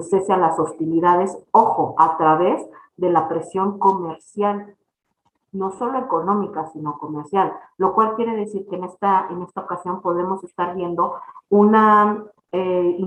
cese 0.01 0.33
a 0.33 0.38
las 0.38 0.57
hostilidades, 0.60 1.38
ojo, 1.51 1.95
a 1.98 2.17
través 2.17 2.65
de 2.98 3.10
la 3.12 3.27
presión 3.27 3.77
comercial. 3.79 4.75
no 5.51 5.69
solo 5.69 6.00
económica, 6.00 6.65
sino 6.74 6.98
comercial, 6.98 7.53
lo 7.77 7.93
cual 7.93 8.15
quiere 8.15 8.36
decir 8.36 8.65
que 8.67 8.75
en 8.75 8.86
esta, 8.86 9.27
en 9.29 9.43
esta 9.43 9.62
ocasión 9.62 10.01
podemos 10.01 10.43
estar 10.43 10.75
viendo 10.75 11.13
una, 11.50 12.24
eh, 12.51 12.98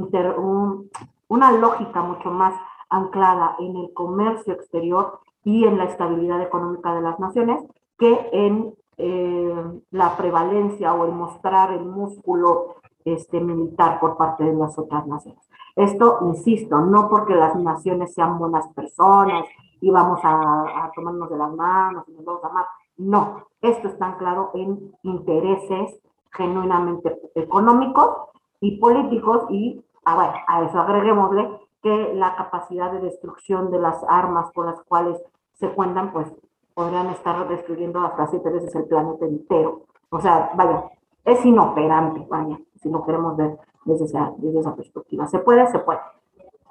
una 1.27 1.51
lógica 1.51 2.03
mucho 2.03 2.31
más 2.31 2.55
anclada 2.89 3.57
en 3.59 3.77
el 3.77 3.93
comercio 3.93 4.53
exterior 4.53 5.19
y 5.43 5.65
en 5.65 5.77
la 5.77 5.87
estabilidad 5.87 6.41
económica 6.41 6.95
de 6.95 7.01
las 7.01 7.19
naciones 7.19 7.65
que 7.99 8.29
en 8.33 8.75
eh, 8.99 9.81
la 9.91 10.17
prevalencia 10.17 10.95
o 10.95 11.05
el 11.05 11.13
mostrar 11.13 11.73
el 11.73 11.85
músculo 11.85 12.77
este, 13.05 13.41
militar 13.41 14.01
por 14.01 14.17
parte 14.17 14.45
de 14.45 14.55
las 14.55 14.79
otras 14.79 15.07
naciones. 15.07 15.43
Esto, 15.77 16.19
insisto, 16.23 16.81
no 16.81 17.09
porque 17.11 17.35
las 17.35 17.55
naciones 17.57 18.15
sean 18.15 18.39
buenas 18.39 18.67
personas 18.69 19.45
y 19.81 19.91
vamos 19.91 20.21
a, 20.23 20.91
tomarnos 20.95 21.29
de 21.29 21.37
las 21.37 21.53
manos 21.53 22.09
y 22.09 22.13
nos 22.13 22.25
vamos 22.25 22.45
a 22.45 22.49
amar. 22.49 22.67
No, 22.97 23.47
esto 23.61 23.89
está 23.89 24.07
anclado 24.07 24.51
en 24.55 24.93
intereses 25.03 26.01
genuinamente 26.33 27.21
económicos 27.35 28.17
y 28.61 28.79
políticos 28.79 29.45
y 29.51 29.85
a 30.05 30.63
eso 30.63 30.81
agreguémosle 30.81 31.61
que 31.83 32.15
la 32.15 32.35
capacidad 32.37 32.91
de 32.93 33.01
destrucción 33.01 33.71
de 33.71 33.79
las 33.79 34.03
armas 34.09 34.51
con 34.53 34.67
las 34.67 34.83
cuales 34.85 35.21
se 35.55 35.69
cuentan, 35.71 36.13
pues 36.13 36.33
podrían 36.77 37.09
estar 37.09 37.49
destruyendo 37.49 38.01
hasta 38.01 38.27
siete 38.27 38.51
veces 38.51 38.75
el 38.75 38.85
planeta 38.85 39.25
entero. 39.25 39.87
O 40.11 40.21
sea, 40.21 40.51
vaya, 40.55 40.85
es 41.25 41.43
inoperante, 41.43 42.21
vaya, 42.29 42.61
si 42.83 42.91
lo 42.91 43.03
queremos 43.03 43.35
ver 43.35 43.57
desde 43.87 44.05
esa, 44.05 44.35
desde 44.37 44.61
esa 44.61 44.77
perspectiva. 44.77 45.27
Se 45.27 45.39
puede, 45.39 45.67
se 45.69 45.79
puede, 45.79 46.01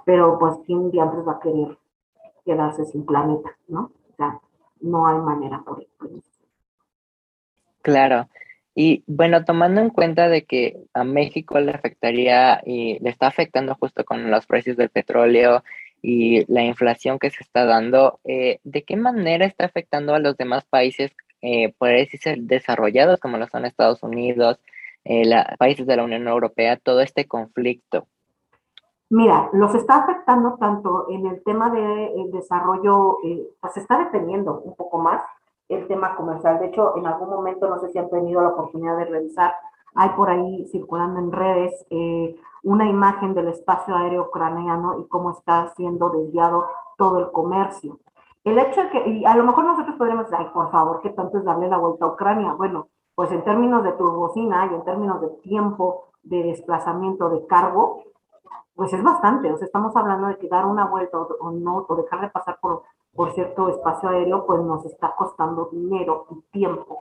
pero 0.05 0.37
pues 0.37 0.57
¿quién 0.67 0.91
antes 0.99 1.27
va 1.27 1.33
a 1.33 1.39
querer 1.39 1.79
quedarse 2.45 2.85
sin 2.85 3.03
planeta, 3.03 3.57
no? 3.67 3.91
O 4.11 4.15
sea, 4.15 4.39
no 4.81 5.07
hay 5.07 5.17
manera 5.17 5.63
por 5.65 5.81
eso. 5.81 5.89
Claro. 7.81 8.27
Y 8.75 9.03
bueno, 9.07 9.43
tomando 9.43 9.81
en 9.81 9.89
cuenta 9.89 10.29
de 10.29 10.45
que 10.45 10.83
a 10.93 11.03
México 11.03 11.59
le 11.59 11.71
afectaría 11.71 12.61
y 12.63 12.99
le 12.99 13.09
está 13.09 13.25
afectando 13.25 13.73
justo 13.73 14.05
con 14.05 14.29
los 14.29 14.45
precios 14.45 14.77
del 14.77 14.89
petróleo 14.89 15.63
y 16.07 16.45
la 16.53 16.63
inflación 16.63 17.17
que 17.17 17.31
se 17.31 17.41
está 17.41 17.65
dando, 17.65 18.19
eh, 18.25 18.59
¿de 18.63 18.83
qué 18.83 18.95
manera 18.95 19.43
está 19.43 19.65
afectando 19.65 20.13
a 20.13 20.19
los 20.19 20.37
demás 20.37 20.63
países, 20.65 21.11
eh, 21.41 21.73
decirse, 21.79 22.35
desarrollados 22.37 23.19
como 23.19 23.37
lo 23.37 23.47
son 23.47 23.65
Estados 23.65 24.03
Unidos, 24.03 24.59
eh, 25.03 25.23
países 25.57 25.87
de 25.87 25.95
la 25.97 26.03
Unión 26.03 26.27
Europea, 26.27 26.77
todo 26.77 27.01
este 27.01 27.25
conflicto? 27.27 28.05
Mira, 29.09 29.49
los 29.53 29.73
está 29.73 30.03
afectando 30.03 30.57
tanto 30.59 31.07
en 31.09 31.25
el 31.25 31.43
tema 31.43 31.71
de 31.71 32.11
desarrollo, 32.31 33.17
eh, 33.23 33.47
pues 33.59 33.73
se 33.73 33.79
está 33.79 33.97
deteniendo 33.97 34.61
un 34.61 34.75
poco 34.75 34.99
más 34.99 35.23
el 35.69 35.87
tema 35.87 36.15
comercial. 36.15 36.59
De 36.59 36.67
hecho, 36.67 36.95
en 36.97 37.07
algún 37.07 37.31
momento, 37.31 37.67
no 37.67 37.79
sé 37.79 37.89
si 37.89 37.97
han 37.97 38.11
tenido 38.11 38.43
la 38.43 38.49
oportunidad 38.49 38.95
de 38.97 39.05
revisar, 39.05 39.55
hay 39.95 40.09
por 40.09 40.29
ahí 40.29 40.67
circulando 40.71 41.19
en 41.19 41.31
redes 41.31 41.85
eh, 41.89 42.35
una 42.63 42.87
imagen 42.87 43.33
del 43.33 43.47
espacio 43.47 43.95
aéreo 43.95 44.23
ucraniano 44.23 44.99
y 44.99 45.07
cómo 45.07 45.31
está 45.31 45.73
siendo 45.75 46.09
desviado 46.09 46.67
todo 46.97 47.19
el 47.19 47.31
comercio. 47.31 47.99
El 48.43 48.59
hecho 48.59 48.81
de 48.81 48.89
que, 48.89 49.09
y 49.09 49.25
a 49.25 49.35
lo 49.35 49.43
mejor 49.43 49.65
nosotros 49.65 49.95
podríamos 49.95 50.25
decir, 50.25 50.45
ay, 50.45 50.51
por 50.53 50.69
favor, 50.69 51.01
¿qué 51.01 51.09
tanto 51.11 51.37
es 51.37 51.45
darle 51.45 51.67
la 51.67 51.77
vuelta 51.77 52.05
a 52.05 52.09
Ucrania? 52.09 52.53
Bueno, 52.53 52.89
pues 53.15 53.31
en 53.31 53.43
términos 53.43 53.83
de 53.83 53.93
turbocina 53.93 54.67
y 54.71 54.75
en 54.75 54.83
términos 54.83 55.21
de 55.21 55.29
tiempo 55.41 56.09
de 56.23 56.43
desplazamiento 56.43 57.29
de 57.29 57.45
cargo, 57.47 58.03
pues 58.75 58.91
es 58.93 59.01
bastante. 59.01 59.51
O 59.51 59.57
sea, 59.57 59.65
estamos 59.65 59.95
hablando 59.95 60.27
de 60.27 60.37
que 60.37 60.49
dar 60.49 60.65
una 60.65 60.85
vuelta 60.85 61.17
o, 61.17 61.51
no, 61.51 61.85
o 61.87 61.95
dejar 61.95 62.21
de 62.21 62.29
pasar 62.29 62.59
por, 62.59 62.83
por 63.13 63.31
cierto 63.31 63.69
espacio 63.69 64.09
aéreo, 64.09 64.45
pues 64.45 64.61
nos 64.61 64.85
está 64.85 65.15
costando 65.15 65.69
dinero 65.71 66.25
y 66.29 66.41
tiempo 66.51 66.99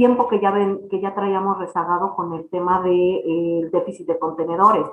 tiempo 0.00 0.28
que 0.28 0.40
ya, 0.40 0.50
ven, 0.50 0.88
que 0.88 0.98
ya 0.98 1.14
traíamos 1.14 1.58
rezagado 1.58 2.16
con 2.16 2.32
el 2.32 2.48
tema 2.48 2.80
del 2.80 2.90
de, 2.90 3.66
eh, 3.66 3.70
déficit 3.70 4.06
de 4.06 4.18
contenedores. 4.18 4.86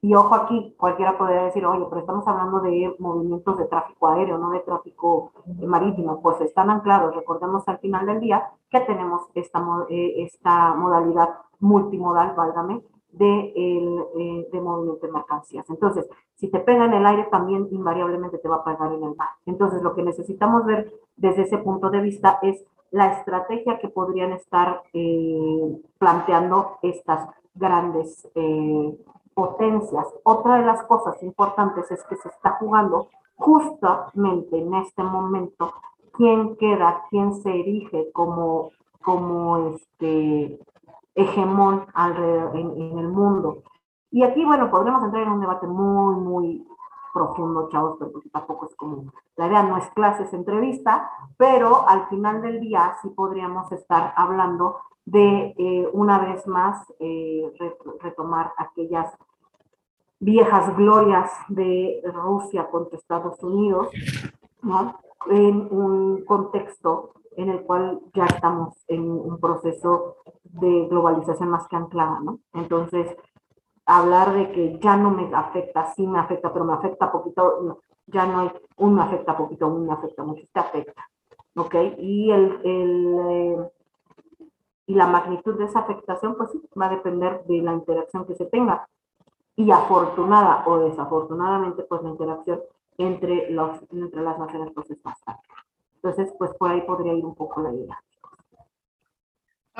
Y 0.00 0.14
ojo 0.14 0.36
aquí, 0.36 0.76
cualquiera 0.78 1.18
podría 1.18 1.42
decir, 1.42 1.66
oye, 1.66 1.84
pero 1.88 2.02
estamos 2.02 2.24
hablando 2.28 2.60
de 2.60 2.94
movimientos 3.00 3.58
de 3.58 3.64
tráfico 3.64 4.06
aéreo, 4.06 4.38
no 4.38 4.50
de 4.50 4.60
tráfico 4.60 5.32
marítimo. 5.66 6.22
Pues 6.22 6.40
están 6.42 6.70
anclados, 6.70 7.12
recordemos 7.12 7.66
al 7.66 7.78
final 7.78 8.06
del 8.06 8.20
día 8.20 8.50
que 8.70 8.78
tenemos 8.82 9.22
esta, 9.34 9.60
eh, 9.88 10.22
esta 10.22 10.74
modalidad 10.74 11.30
multimodal, 11.58 12.36
válgame, 12.36 12.82
de, 13.10 13.52
el, 13.56 14.04
eh, 14.16 14.48
de 14.52 14.60
movimiento 14.60 15.04
de 15.04 15.12
mercancías. 15.12 15.68
Entonces, 15.70 16.08
si 16.36 16.52
te 16.52 16.60
pega 16.60 16.84
en 16.84 16.94
el 16.94 17.04
aire, 17.04 17.24
también 17.32 17.66
invariablemente 17.72 18.38
te 18.38 18.48
va 18.48 18.56
a 18.56 18.64
pegar 18.64 18.92
en 18.92 19.02
el 19.02 19.16
mar. 19.16 19.30
Entonces, 19.44 19.82
lo 19.82 19.92
que 19.96 20.04
necesitamos 20.04 20.64
ver 20.64 20.92
desde 21.16 21.42
ese 21.42 21.58
punto 21.58 21.90
de 21.90 22.00
vista 22.00 22.38
es 22.42 22.64
la 22.92 23.14
estrategia 23.14 23.78
que 23.78 23.88
podrían 23.88 24.32
estar 24.32 24.82
eh, 24.92 25.82
planteando 25.98 26.78
estas 26.82 27.28
grandes 27.54 28.28
eh, 28.34 28.96
potencias. 29.34 30.06
Otra 30.22 30.58
de 30.58 30.66
las 30.66 30.82
cosas 30.84 31.20
importantes 31.22 31.90
es 31.90 32.04
que 32.04 32.16
se 32.16 32.28
está 32.28 32.52
jugando 32.60 33.08
justamente 33.34 34.58
en 34.58 34.74
este 34.74 35.02
momento 35.02 35.72
quién 36.12 36.56
queda, 36.56 37.02
quién 37.10 37.34
se 37.34 37.50
erige 37.50 38.10
como, 38.12 38.70
como 39.00 39.74
este 39.74 40.58
hegemón 41.14 41.86
en, 42.54 42.70
en 42.80 42.98
el 42.98 43.08
mundo. 43.08 43.62
Y 44.10 44.22
aquí, 44.22 44.44
bueno, 44.44 44.70
podremos 44.70 45.02
entrar 45.02 45.22
en 45.22 45.32
un 45.32 45.40
debate 45.40 45.66
muy, 45.66 46.16
muy 46.16 46.66
profundo, 47.12 47.68
chavos, 47.70 47.96
pero 47.98 48.12
porque 48.12 48.30
tampoco 48.30 48.66
es 48.66 48.74
como, 48.74 49.12
la 49.36 49.46
idea 49.46 49.62
no 49.62 49.76
es 49.76 49.88
clases, 49.90 50.32
entrevista, 50.32 51.10
pero 51.36 51.88
al 51.88 52.08
final 52.08 52.42
del 52.42 52.60
día 52.60 52.96
sí 53.02 53.08
podríamos 53.10 53.70
estar 53.72 54.12
hablando 54.16 54.78
de 55.04 55.54
eh, 55.58 55.88
una 55.92 56.18
vez 56.18 56.46
más 56.46 56.92
eh, 57.00 57.52
retomar 58.00 58.52
aquellas 58.56 59.12
viejas 60.20 60.76
glorias 60.76 61.30
de 61.48 62.00
Rusia 62.04 62.68
contra 62.70 62.98
Estados 62.98 63.42
Unidos. 63.42 63.88
En 65.28 65.68
un 65.70 66.24
contexto 66.24 67.12
en 67.36 67.48
el 67.48 67.62
cual 67.62 68.00
ya 68.14 68.26
estamos 68.26 68.74
en 68.88 69.08
un 69.08 69.38
proceso 69.40 70.16
de 70.44 70.86
globalización 70.88 71.48
más 71.48 71.66
que 71.68 71.76
anclada, 71.76 72.20
¿no? 72.20 72.38
Entonces, 72.52 73.16
hablar 73.98 74.32
de 74.32 74.50
que 74.52 74.78
ya 74.78 74.96
no 74.96 75.10
me 75.10 75.34
afecta, 75.34 75.92
sí 75.94 76.06
me 76.06 76.18
afecta, 76.18 76.52
pero 76.52 76.64
me 76.64 76.74
afecta 76.74 77.10
poquito, 77.10 77.80
ya 78.06 78.26
no 78.26 78.40
hay 78.40 78.50
un 78.78 78.94
me 78.94 79.02
afecta 79.02 79.36
poquito, 79.36 79.68
un 79.68 79.86
me 79.86 79.92
afecta 79.92 80.22
mucho, 80.22 80.42
te 80.52 80.60
afecta, 80.60 81.08
¿ok? 81.56 81.74
Y, 81.98 82.30
el, 82.30 82.60
el 82.64 83.18
eh, 83.30 83.70
y 84.86 84.94
la 84.94 85.06
magnitud 85.06 85.56
de 85.58 85.64
esa 85.64 85.80
afectación, 85.80 86.36
pues 86.36 86.50
sí, 86.50 86.62
va 86.78 86.86
a 86.86 86.90
depender 86.90 87.44
de 87.44 87.62
la 87.62 87.72
interacción 87.72 88.26
que 88.26 88.34
se 88.34 88.46
tenga. 88.46 88.86
Y 89.54 89.70
afortunada 89.70 90.64
o 90.66 90.78
desafortunadamente, 90.78 91.82
pues 91.84 92.02
la 92.02 92.10
interacción 92.10 92.60
entre, 92.98 93.50
los, 93.50 93.80
entre 93.90 94.22
las 94.22 94.38
naciones 94.38 94.70
pues 94.74 94.90
es 94.90 95.02
bastante. 95.02 95.42
Entonces, 95.96 96.34
pues 96.38 96.52
por 96.54 96.70
ahí 96.70 96.82
podría 96.82 97.12
ir 97.14 97.24
un 97.24 97.34
poco 97.34 97.62
la 97.62 97.72
idea. 97.72 98.02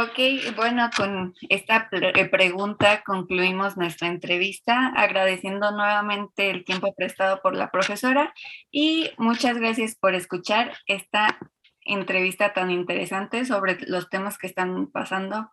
Ok, 0.03 0.57
bueno, 0.57 0.91
con 0.97 1.33
esta 1.49 1.89
eh, 1.93 2.25
pregunta 2.25 3.05
concluimos 3.05 3.77
nuestra 3.77 4.09
entrevista, 4.09 4.89
agradeciendo 4.97 5.71
nuevamente 5.71 6.51
el 6.51 6.65
tiempo 6.65 6.93
prestado 6.93 7.41
por 7.41 7.55
la 7.55 7.71
profesora 7.71 8.35
y 8.73 9.11
muchas 9.17 9.59
gracias 9.59 9.95
por 9.95 10.17
escuchar 10.17 10.77
esta 10.87 11.39
entrevista 11.83 12.53
tan 12.53 12.73
interesante 12.73 13.45
sobre 13.45 13.79
los 13.87 14.09
temas 14.11 14.39
que 14.39 14.49
están 14.49 14.91
pasando. 14.91 15.53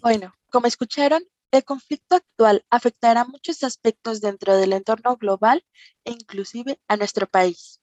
Bueno, 0.00 0.32
como 0.48 0.68
escucharon, 0.68 1.24
el 1.50 1.64
conflicto 1.64 2.16
actual 2.16 2.64
afectará 2.70 3.24
muchos 3.24 3.64
aspectos 3.64 4.20
dentro 4.20 4.56
del 4.56 4.74
entorno 4.74 5.16
global 5.16 5.64
e 6.04 6.12
inclusive 6.12 6.78
a 6.86 6.96
nuestro 6.96 7.26
país. 7.26 7.80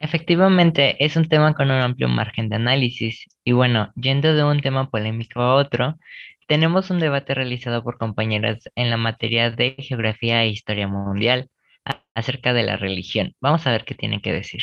Efectivamente, 0.00 1.04
es 1.04 1.16
un 1.16 1.28
tema 1.28 1.54
con 1.54 1.70
un 1.70 1.80
amplio 1.80 2.08
margen 2.08 2.48
de 2.48 2.56
análisis. 2.56 3.26
Y 3.44 3.52
bueno, 3.52 3.92
yendo 3.96 4.34
de 4.34 4.44
un 4.44 4.60
tema 4.60 4.90
polémico 4.90 5.40
a 5.40 5.54
otro, 5.54 5.98
tenemos 6.46 6.90
un 6.90 7.00
debate 7.00 7.34
realizado 7.34 7.82
por 7.82 7.98
compañeras 7.98 8.62
en 8.76 8.90
la 8.90 8.96
materia 8.96 9.50
de 9.50 9.74
geografía 9.78 10.42
e 10.44 10.48
historia 10.48 10.86
mundial 10.86 11.50
acerca 12.14 12.52
de 12.52 12.62
la 12.62 12.76
religión. 12.76 13.34
Vamos 13.40 13.66
a 13.66 13.72
ver 13.72 13.84
qué 13.84 13.94
tienen 13.94 14.20
que 14.20 14.32
decir. 14.32 14.62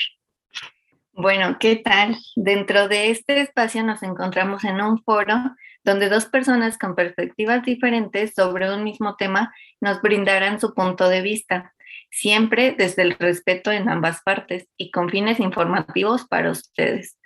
Bueno, 1.11 1.57
¿qué 1.59 1.77
tal? 1.77 2.17
Dentro 2.35 2.87
de 2.87 3.09
este 3.09 3.39
espacio 3.39 3.83
nos 3.83 4.03
encontramos 4.03 4.63
en 4.63 4.81
un 4.81 5.01
foro 5.03 5.35
donde 5.83 6.09
dos 6.09 6.25
personas 6.25 6.77
con 6.77 6.95
perspectivas 6.95 7.63
diferentes 7.63 8.33
sobre 8.35 8.73
un 8.73 8.83
mismo 8.83 9.15
tema 9.15 9.53
nos 9.79 10.01
brindarán 10.01 10.59
su 10.59 10.73
punto 10.73 11.07
de 11.07 11.21
vista 11.21 11.73
siempre 12.11 12.75
desde 12.77 13.01
el 13.01 13.15
respeto 13.17 13.71
en 13.71 13.89
ambas 13.89 14.21
partes 14.23 14.67
y 14.77 14.91
con 14.91 15.09
fines 15.09 15.39
informativos 15.39 16.25
para 16.27 16.51
ustedes. 16.51 17.17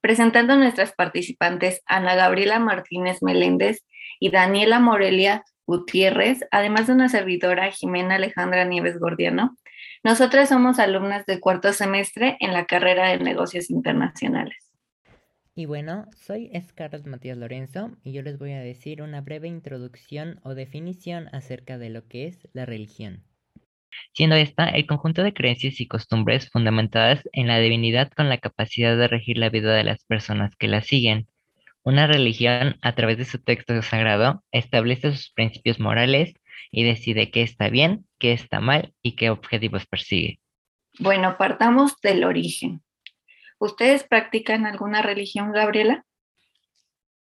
Presentando 0.00 0.52
a 0.52 0.56
nuestras 0.56 0.92
participantes 0.92 1.82
Ana 1.86 2.14
Gabriela 2.14 2.58
Martínez 2.58 3.22
Meléndez 3.22 3.84
y 4.20 4.30
Daniela 4.30 4.78
Morelia 4.78 5.44
Gutiérrez, 5.66 6.46
además 6.50 6.86
de 6.86 6.92
una 6.92 7.08
servidora 7.08 7.70
Jimena 7.70 8.14
Alejandra 8.14 8.64
Nieves 8.64 8.98
Gordiano. 8.98 9.56
Nosotras 10.04 10.48
somos 10.48 10.78
alumnas 10.78 11.26
de 11.26 11.40
cuarto 11.40 11.72
semestre 11.72 12.36
en 12.40 12.52
la 12.52 12.66
carrera 12.66 13.08
de 13.08 13.18
negocios 13.18 13.70
internacionales. 13.70 14.72
Y 15.58 15.64
bueno, 15.64 16.06
soy 16.14 16.50
Scarlett 16.68 17.06
Matías 17.06 17.38
Lorenzo 17.38 17.96
y 18.04 18.12
yo 18.12 18.20
les 18.22 18.38
voy 18.38 18.52
a 18.52 18.60
decir 18.60 19.00
una 19.00 19.22
breve 19.22 19.48
introducción 19.48 20.38
o 20.44 20.54
definición 20.54 21.28
acerca 21.32 21.78
de 21.78 21.88
lo 21.88 22.06
que 22.06 22.26
es 22.26 22.46
la 22.52 22.66
religión. 22.66 23.24
Siendo 24.12 24.36
esta 24.36 24.68
el 24.68 24.86
conjunto 24.86 25.22
de 25.22 25.34
creencias 25.34 25.80
y 25.80 25.88
costumbres 25.88 26.50
fundamentadas 26.50 27.22
en 27.32 27.46
la 27.46 27.58
divinidad 27.58 28.10
con 28.10 28.28
la 28.28 28.38
capacidad 28.38 28.96
de 28.96 29.08
regir 29.08 29.38
la 29.38 29.50
vida 29.50 29.74
de 29.74 29.84
las 29.84 30.04
personas 30.04 30.54
que 30.56 30.68
la 30.68 30.82
siguen. 30.82 31.28
Una 31.82 32.06
religión, 32.06 32.76
a 32.82 32.94
través 32.94 33.18
de 33.18 33.24
su 33.24 33.38
texto 33.38 33.80
sagrado, 33.82 34.42
establece 34.50 35.12
sus 35.12 35.30
principios 35.30 35.78
morales 35.78 36.34
y 36.70 36.82
decide 36.82 37.30
qué 37.30 37.42
está 37.42 37.68
bien, 37.68 38.06
qué 38.18 38.32
está 38.32 38.60
mal 38.60 38.92
y 39.02 39.16
qué 39.16 39.30
objetivos 39.30 39.86
persigue. 39.86 40.40
Bueno, 40.98 41.36
partamos 41.38 42.00
del 42.00 42.24
origen. 42.24 42.82
¿Ustedes 43.58 44.04
practican 44.04 44.66
alguna 44.66 45.02
religión, 45.02 45.52
Gabriela? 45.52 46.04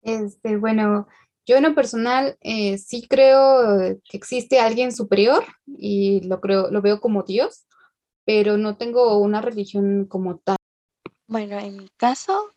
Este, 0.02 0.56
bueno, 0.56 1.08
yo 1.46 1.56
en 1.56 1.64
lo 1.64 1.74
personal 1.74 2.36
eh, 2.40 2.78
sí 2.78 3.06
creo 3.08 3.98
que 4.04 4.16
existe 4.16 4.60
alguien 4.60 4.92
superior 4.92 5.44
y 5.66 6.20
lo 6.26 6.40
creo, 6.40 6.70
lo 6.70 6.82
veo 6.82 7.00
como 7.00 7.22
Dios, 7.22 7.66
pero 8.24 8.56
no 8.56 8.76
tengo 8.76 9.18
una 9.18 9.40
religión 9.40 10.06
como 10.06 10.38
tal. 10.38 10.56
Bueno, 11.26 11.58
en 11.58 11.76
mi 11.76 11.88
caso, 11.96 12.54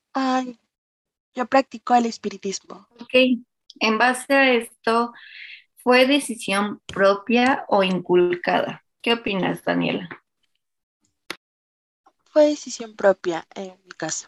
yo 1.34 1.46
practico 1.48 1.96
el 1.96 2.06
espiritismo. 2.06 2.88
Ok, 3.02 3.14
en 3.80 3.98
base 3.98 4.34
a 4.34 4.54
esto, 4.54 5.14
¿fue 5.78 6.06
decisión 6.06 6.82
propia 6.86 7.66
o 7.68 7.84
inculcada? 7.84 8.84
¿Qué 9.02 9.14
opinas, 9.14 9.64
Daniela? 9.64 10.10
fue 12.36 12.48
decisión 12.48 12.98
propia 12.98 13.48
en 13.56 13.80
mi 13.86 13.92
caso. 13.92 14.28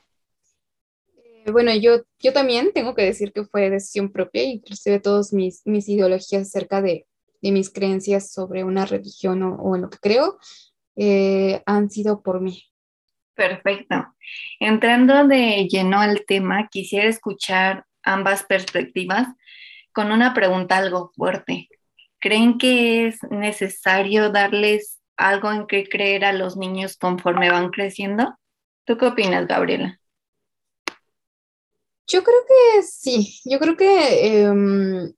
Eh, 1.48 1.51
bueno, 1.51 1.74
yo, 1.74 2.01
yo 2.20 2.34
también 2.34 2.72
tengo 2.74 2.94
que 2.94 3.04
decir 3.04 3.32
que 3.32 3.46
fue 3.46 3.70
decisión 3.70 4.12
propia, 4.12 4.44
inclusive 4.44 5.00
todas 5.00 5.34
mis, 5.34 5.62
mis 5.66 5.88
ideologías 5.88 6.44
acerca 6.44 6.82
de, 6.82 7.08
de, 7.42 7.51
mis 7.51 7.70
creencias 7.70 8.32
sobre 8.32 8.63
una 8.63 8.86
religión 8.86 9.42
o, 9.44 9.75
en 9.75 9.84
lo 9.84 9.89
que 9.89 9.98
creo 10.00 10.38
eh, 10.96 11.63
han 11.66 11.89
sido 11.89 12.22
por 12.22 12.42
mí. 12.42 12.63
Perfecto. 13.34 13.96
Entrando 14.60 15.27
de 15.27 15.68
lleno 15.70 16.00
al 16.00 16.25
tema, 16.25 16.68
quisiera 16.70 17.08
escuchar 17.08 17.86
ambas 18.04 18.44
perspectivas 18.44 19.27
con 19.94 20.12
una 20.12 20.34
pregunta 20.34 20.77
algo 20.77 21.12
fuerte. 21.16 21.70
¿Creen 22.20 22.58
que 22.58 23.08
es 23.08 23.20
necesario 23.30 24.32
darles 24.32 25.00
algo 25.18 25.51
en 25.51 25.68
que 25.68 25.88
creer 25.89 26.24
a 26.25 26.34
los 26.34 26.58
niños 26.58 26.98
conforme 26.98 27.50
van 27.50 27.70
creciendo. 27.70 28.38
¿Tú 28.86 28.98
qué 28.98 29.08
opinas, 29.08 29.48
Gabriela? 29.48 30.00
Yo 32.08 32.24
creo 32.24 32.40
que 32.48 32.84
sí, 32.84 33.40
yo 33.46 33.60
creo 33.60 33.76
que 33.76 34.42
em, 34.44 35.14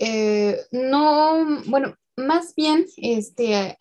eh, 0.00 0.60
no, 0.72 1.62
bueno, 1.66 1.94
más 2.16 2.54
bien 2.54 2.86
este, 2.96 3.78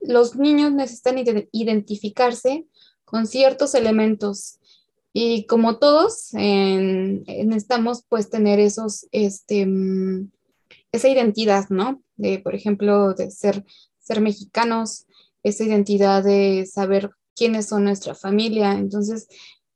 los 0.00 0.36
niños 0.36 0.72
necesitan 0.72 1.18
identificarse 1.52 2.66
con 3.04 3.26
ciertos 3.26 3.74
elementos 3.74 4.58
y 5.12 5.46
como 5.46 5.78
todos 5.78 6.30
necesitamos 6.32 8.04
pues 8.08 8.30
tener 8.30 8.60
esos, 8.60 9.06
este, 9.12 9.66
mm, 9.66 10.30
esa 10.92 11.08
identidad, 11.08 11.68
¿no? 11.70 12.02
De, 12.16 12.38
por 12.38 12.54
ejemplo, 12.54 13.14
de 13.14 13.30
ser 13.30 13.64
ser 14.08 14.20
mexicanos, 14.22 15.06
esa 15.42 15.64
identidad 15.64 16.24
de 16.24 16.66
saber 16.66 17.10
quiénes 17.36 17.66
son 17.66 17.84
nuestra 17.84 18.14
familia. 18.14 18.72
Entonces, 18.72 19.28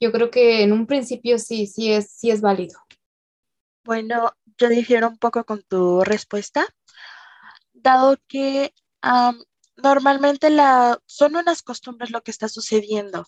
yo 0.02 0.10
creo 0.10 0.32
que 0.32 0.64
en 0.64 0.72
un 0.72 0.88
principio 0.88 1.38
sí, 1.38 1.68
sí 1.68 1.92
es, 1.92 2.10
sí 2.10 2.32
es 2.32 2.40
válido. 2.40 2.80
Bueno, 3.84 4.32
yo 4.58 4.68
difiero 4.68 5.06
un 5.06 5.16
poco 5.16 5.44
con 5.44 5.62
tu 5.62 6.02
respuesta, 6.02 6.66
dado 7.72 8.16
que 8.26 8.74
normalmente 9.76 10.50
la, 10.50 10.98
son 11.06 11.36
unas 11.36 11.62
costumbres 11.62 12.10
lo 12.10 12.22
que 12.24 12.32
está 12.32 12.48
sucediendo. 12.48 13.26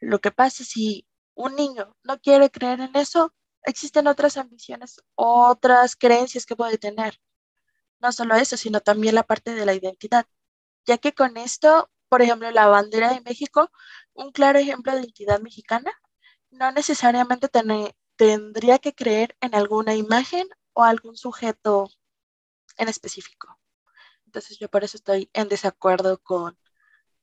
Lo 0.00 0.18
que 0.18 0.30
pasa 0.30 0.64
si 0.64 1.06
un 1.34 1.56
niño 1.56 1.96
no 2.02 2.20
quiere 2.20 2.50
creer 2.50 2.80
en 2.80 2.94
eso, 2.94 3.32
existen 3.62 4.06
otras 4.06 4.36
ambiciones, 4.36 5.00
otras 5.14 5.96
creencias 5.96 6.44
que 6.44 6.56
puede 6.56 6.76
tener. 6.76 7.18
No 8.00 8.12
solo 8.12 8.34
eso, 8.34 8.58
sino 8.58 8.80
también 8.80 9.14
la 9.14 9.22
parte 9.22 9.54
de 9.54 9.64
la 9.64 9.72
identidad, 9.72 10.26
ya 10.84 10.98
que 10.98 11.14
con 11.14 11.38
esto, 11.38 11.88
por 12.08 12.22
ejemplo, 12.22 12.50
la 12.50 12.66
bandera 12.66 13.12
de 13.12 13.20
México, 13.20 13.70
un 14.14 14.32
claro 14.32 14.58
ejemplo 14.58 14.92
de 14.92 15.00
identidad 15.00 15.40
mexicana, 15.40 15.92
no 16.50 16.72
necesariamente 16.72 17.48
tendría 18.16 18.78
que 18.78 18.94
creer 18.94 19.36
en 19.40 19.54
alguna 19.54 19.94
imagen 19.94 20.46
o 20.72 20.84
algún 20.84 21.16
sujeto 21.16 21.88
en 22.76 22.88
específico. 22.88 23.58
Entonces 24.26 24.58
yo 24.58 24.68
por 24.68 24.84
eso 24.84 24.96
estoy 24.96 25.30
en 25.32 25.48
desacuerdo 25.48 26.18
con 26.18 26.58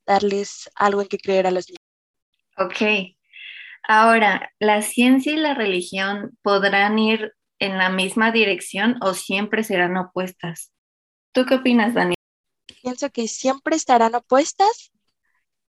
darles 0.06 0.70
algo 0.76 1.02
en 1.02 1.08
que 1.08 1.18
creer 1.18 1.48
a 1.48 1.52
los 1.52 1.68
niños. 1.70 1.78
Ok. 2.58 3.16
Ahora, 3.88 4.52
¿la 4.60 4.82
ciencia 4.82 5.34
y 5.34 5.38
la 5.38 5.54
religión 5.54 6.38
podrán 6.42 6.98
ir 7.00 7.34
en 7.60 7.78
la 7.78 7.90
misma 7.90 8.32
dirección 8.32 8.98
o 9.02 9.14
siempre 9.14 9.64
serán 9.64 9.98
opuestas? 9.98 10.72
¿Tú 11.34 11.46
qué 11.46 11.56
opinas, 11.56 11.94
Dani? 11.94 12.16
Pienso 12.84 13.10
que 13.10 13.30
siempre 13.30 13.78
estarán 13.78 14.14
opuestas, 14.14 14.92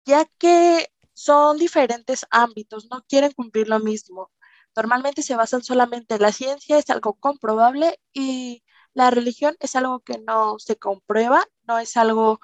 ya 0.05 0.25
que 0.39 0.87
son 1.13 1.57
diferentes 1.57 2.25
ámbitos, 2.31 2.87
no 2.89 3.03
quieren 3.07 3.31
cumplir 3.31 3.69
lo 3.69 3.79
mismo. 3.79 4.31
Normalmente 4.75 5.21
se 5.21 5.35
basan 5.35 5.63
solamente 5.63 6.15
en 6.15 6.23
la 6.23 6.31
ciencia, 6.31 6.79
es 6.79 6.89
algo 6.89 7.13
comprobable 7.13 7.99
y 8.11 8.63
la 8.93 9.11
religión 9.11 9.55
es 9.59 9.75
algo 9.75 9.99
que 9.99 10.17
no 10.17 10.57
se 10.57 10.77
comprueba, 10.77 11.45
no 11.67 11.77
es 11.77 11.95
algo 11.95 12.39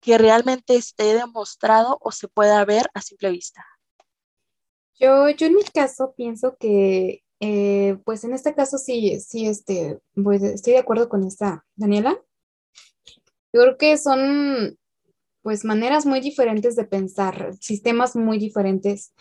que 0.00 0.16
realmente 0.16 0.74
esté 0.74 1.14
demostrado 1.14 1.98
o 2.00 2.10
se 2.10 2.28
pueda 2.28 2.64
ver 2.64 2.90
a 2.94 3.02
simple 3.02 3.30
vista. 3.30 3.62
Yo, 4.98 5.28
yo 5.28 5.46
en 5.46 5.54
mi 5.54 5.64
caso 5.64 6.14
pienso 6.16 6.56
que 6.58 7.24
eh, 7.40 7.98
pues 8.04 8.24
en 8.24 8.32
este 8.32 8.54
caso 8.54 8.78
sí, 8.78 9.20
sí, 9.20 9.46
este, 9.46 10.00
estoy 10.54 10.72
de 10.72 10.78
acuerdo 10.78 11.08
con 11.08 11.24
esta 11.24 11.66
Daniela. 11.76 12.20
Yo 13.52 13.62
creo 13.62 13.78
que 13.78 13.96
son 13.96 14.78
pues 15.42 15.64
maneras 15.64 16.04
muy 16.04 16.20
diferentes 16.20 16.76
de 16.76 16.84
pensar, 16.84 17.54
sistemas 17.60 18.16
muy 18.16 18.38
diferentes 18.38 19.12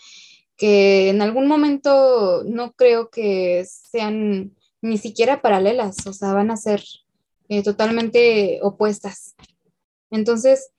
que 0.58 1.10
en 1.10 1.22
algún 1.22 1.48
momento 1.48 2.44
no 2.46 2.74
creo 2.74 3.10
que 3.10 3.66
sean 3.66 4.52
ni 4.82 4.98
siquiera 4.98 5.42
paralelas, 5.42 6.06
o 6.08 6.14
sea, 6.14 6.34
van 6.34 6.52
a 6.52 6.58
ser 6.58 6.84
eh, 7.50 7.64
totalmente 7.64 8.60
opuestas. 8.62 9.36
Entonces, 10.10 10.72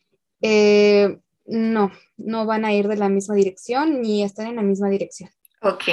eh, 0.43 1.19
no, 1.47 1.93
no 2.17 2.45
van 2.45 2.65
a 2.65 2.73
ir 2.75 2.89
de 2.89 2.97
la 2.97 3.09
misma 3.09 3.35
dirección 3.35 4.03
ni 4.03 4.23
están 4.23 4.49
en 4.49 4.57
la 4.57 4.63
misma 4.63 4.91
dirección. 4.91 5.31
Ok. 5.63 5.85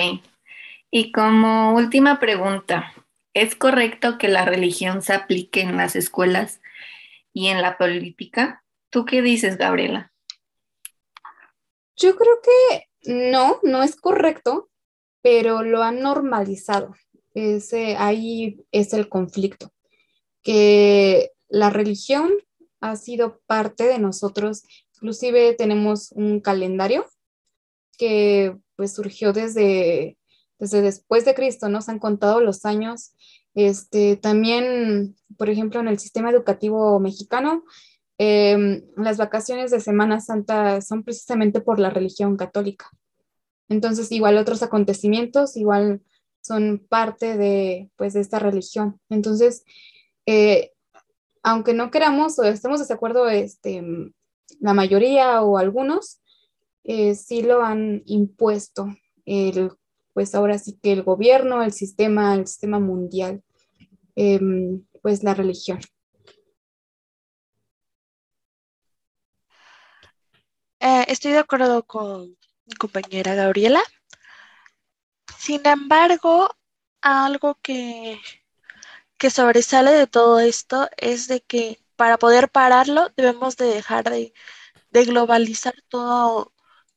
Y 0.92 1.12
como 1.12 1.76
última 1.76 2.20
pregunta, 2.20 2.94
¿es 3.34 3.56
correcto 3.56 4.18
que 4.18 4.28
la 4.28 4.46
religión 4.46 5.02
se 5.02 5.14
aplique 5.14 5.62
en 5.62 5.78
las 5.78 5.96
escuelas 5.96 6.60
y 7.36 7.50
en 7.50 7.62
la 7.62 7.78
política? 7.78 8.64
¿Tú 8.90 9.04
qué 9.06 9.22
dices, 9.22 9.58
Gabriela? 9.58 10.12
Yo 11.98 12.16
creo 12.16 12.40
que 12.42 12.88
no, 13.12 13.60
no 13.62 13.84
es 13.84 13.98
correcto, 13.98 14.70
pero 15.22 15.62
lo 15.62 15.84
han 15.84 16.00
normalizado. 16.00 16.96
Ese, 17.34 17.98
ahí 17.98 18.66
es 18.72 18.94
el 18.94 19.10
conflicto, 19.10 19.74
que 20.42 21.32
la 21.50 21.70
religión 21.70 22.32
ha 22.80 22.96
sido 22.96 23.42
parte 23.46 23.84
de 23.84 24.00
nosotros, 24.00 24.64
inclusive 24.96 25.54
tenemos 25.56 26.14
un 26.14 26.40
calendario 26.40 27.06
que 27.98 28.56
pues 28.78 28.94
surgió 28.94 29.34
desde 29.34 30.18
desde 30.58 30.82
después 30.82 31.26
de 31.26 31.36
Cristo, 31.36 31.70
nos 31.70 31.90
han 31.90 32.00
contado 32.00 32.40
los 32.40 32.66
años. 32.66 33.14
Este, 33.56 34.18
también, 34.18 35.16
por 35.38 35.50
ejemplo, 35.50 35.80
en 35.80 35.88
el 35.88 35.98
sistema 35.98 36.30
educativo 36.30 37.00
mexicano, 37.00 37.64
em, 38.18 38.84
las 38.98 39.18
vacaciones 39.18 39.72
de 39.72 39.80
Semana 39.80 40.20
Santa 40.20 40.82
son 40.82 41.04
precisamente 41.04 41.62
por 41.62 41.80
la 41.80 41.90
religión 41.90 42.38
católica. 42.38 42.90
Entonces, 43.70 44.12
igual 44.12 44.38
otros 44.38 44.62
acontecimientos, 44.62 45.58
igual 45.58 46.02
son 46.42 46.86
parte 46.88 47.38
de, 47.38 47.90
pues, 47.96 48.14
de 48.14 48.22
esta 48.22 48.40
religión. 48.40 49.00
Entonces, 49.10 49.64
eh, 50.26 50.72
aunque 51.42 51.74
no 51.74 51.92
queramos 51.92 52.38
o 52.40 52.44
estemos 52.44 52.86
de 52.86 52.94
acuerdo, 52.94 53.30
este, 53.30 53.84
la 54.60 54.74
mayoría 54.74 55.42
o 55.42 55.58
algunos, 55.58 56.22
eh, 56.84 57.16
sí 57.16 57.42
lo 57.42 57.64
han 57.64 58.04
impuesto 58.06 58.88
el 59.26 59.72
pues 60.16 60.34
ahora 60.34 60.58
sí 60.58 60.80
que 60.82 60.94
el 60.94 61.04
gobierno, 61.04 61.62
el 61.64 61.74
sistema, 61.74 62.36
el 62.36 62.48
sistema 62.48 62.80
mundial, 62.80 63.44
em, 64.16 64.86
pues 65.02 65.24
la 65.24 65.34
religión. 65.36 65.80
Eh, 70.80 71.06
estoy 71.10 71.34
de 71.34 71.40
acuerdo 71.40 71.84
con 71.86 72.38
mi 72.66 72.76
compañera 72.80 73.36
Gabriela. 73.36 73.82
Sin 75.38 75.66
embargo, 75.68 76.50
algo 77.02 77.60
que, 77.62 78.20
que 79.18 79.30
sobresale 79.30 79.92
de 79.92 80.08
todo 80.08 80.40
esto 80.40 80.88
es 80.98 81.28
de 81.28 81.42
que 81.42 81.80
para 81.98 82.18
poder 82.18 82.50
pararlo 82.50 83.10
debemos 83.18 83.58
de 83.58 83.66
dejar 83.66 84.06
de, 84.10 84.34
globalizar 84.92 85.76
todo, 85.90 86.54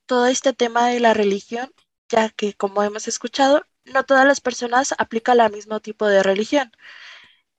todo 0.07 0.27
este 0.27 0.53
tema 0.53 0.89
de 0.89 1.01
la 1.01 1.15
religión, 1.15 1.73
ya 2.09 2.31
que 2.31 2.55
como 2.55 2.83
hemos 2.83 3.09
escuchado, 3.09 3.65
no 3.85 4.05
todas 4.05 4.27
las 4.27 4.41
personas 4.41 4.95
aplican 4.99 5.41
el 5.41 5.53
mismo 5.53 5.81
tipo 5.81 6.07
de 6.07 6.23
religión. 6.23 6.73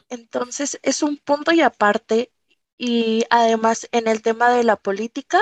Entonces 0.09 0.79
es 0.83 1.03
un 1.03 1.17
punto 1.17 1.51
y 1.51 1.61
aparte 1.61 2.31
y 2.77 3.25
además 3.29 3.87
en 3.91 4.07
el 4.07 4.21
tema 4.21 4.49
de 4.51 4.63
la 4.63 4.75
política 4.77 5.39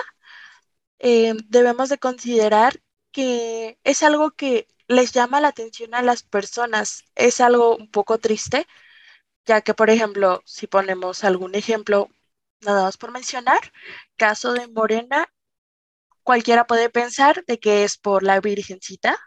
eh, 0.99 1.33
debemos 1.47 1.89
de 1.89 1.97
considerar 1.97 2.81
que 3.11 3.79
es 3.83 4.03
algo 4.03 4.31
que 4.31 4.67
les 4.87 5.11
llama 5.13 5.41
la 5.41 5.49
atención 5.49 5.93
a 5.95 6.01
las 6.01 6.23
personas. 6.23 7.03
Es 7.15 7.41
algo 7.41 7.75
un 7.75 7.89
poco 7.91 8.17
triste, 8.19 8.67
ya 9.45 9.61
que, 9.61 9.73
por 9.73 9.89
ejemplo, 9.89 10.41
si 10.45 10.67
ponemos 10.67 11.23
algún 11.23 11.55
ejemplo, 11.55 12.09
nada 12.61 12.83
más 12.83 12.97
por 12.97 13.11
mencionar, 13.11 13.59
caso 14.17 14.53
de 14.53 14.67
Morena, 14.69 15.29
cualquiera 16.27 16.67
puede 16.67 16.89
pensar 16.89 17.45
de 17.45 17.57
que 17.57 17.85
es 17.85 17.97
por 17.97 18.21
la 18.21 18.41
Virgencita 18.41 19.17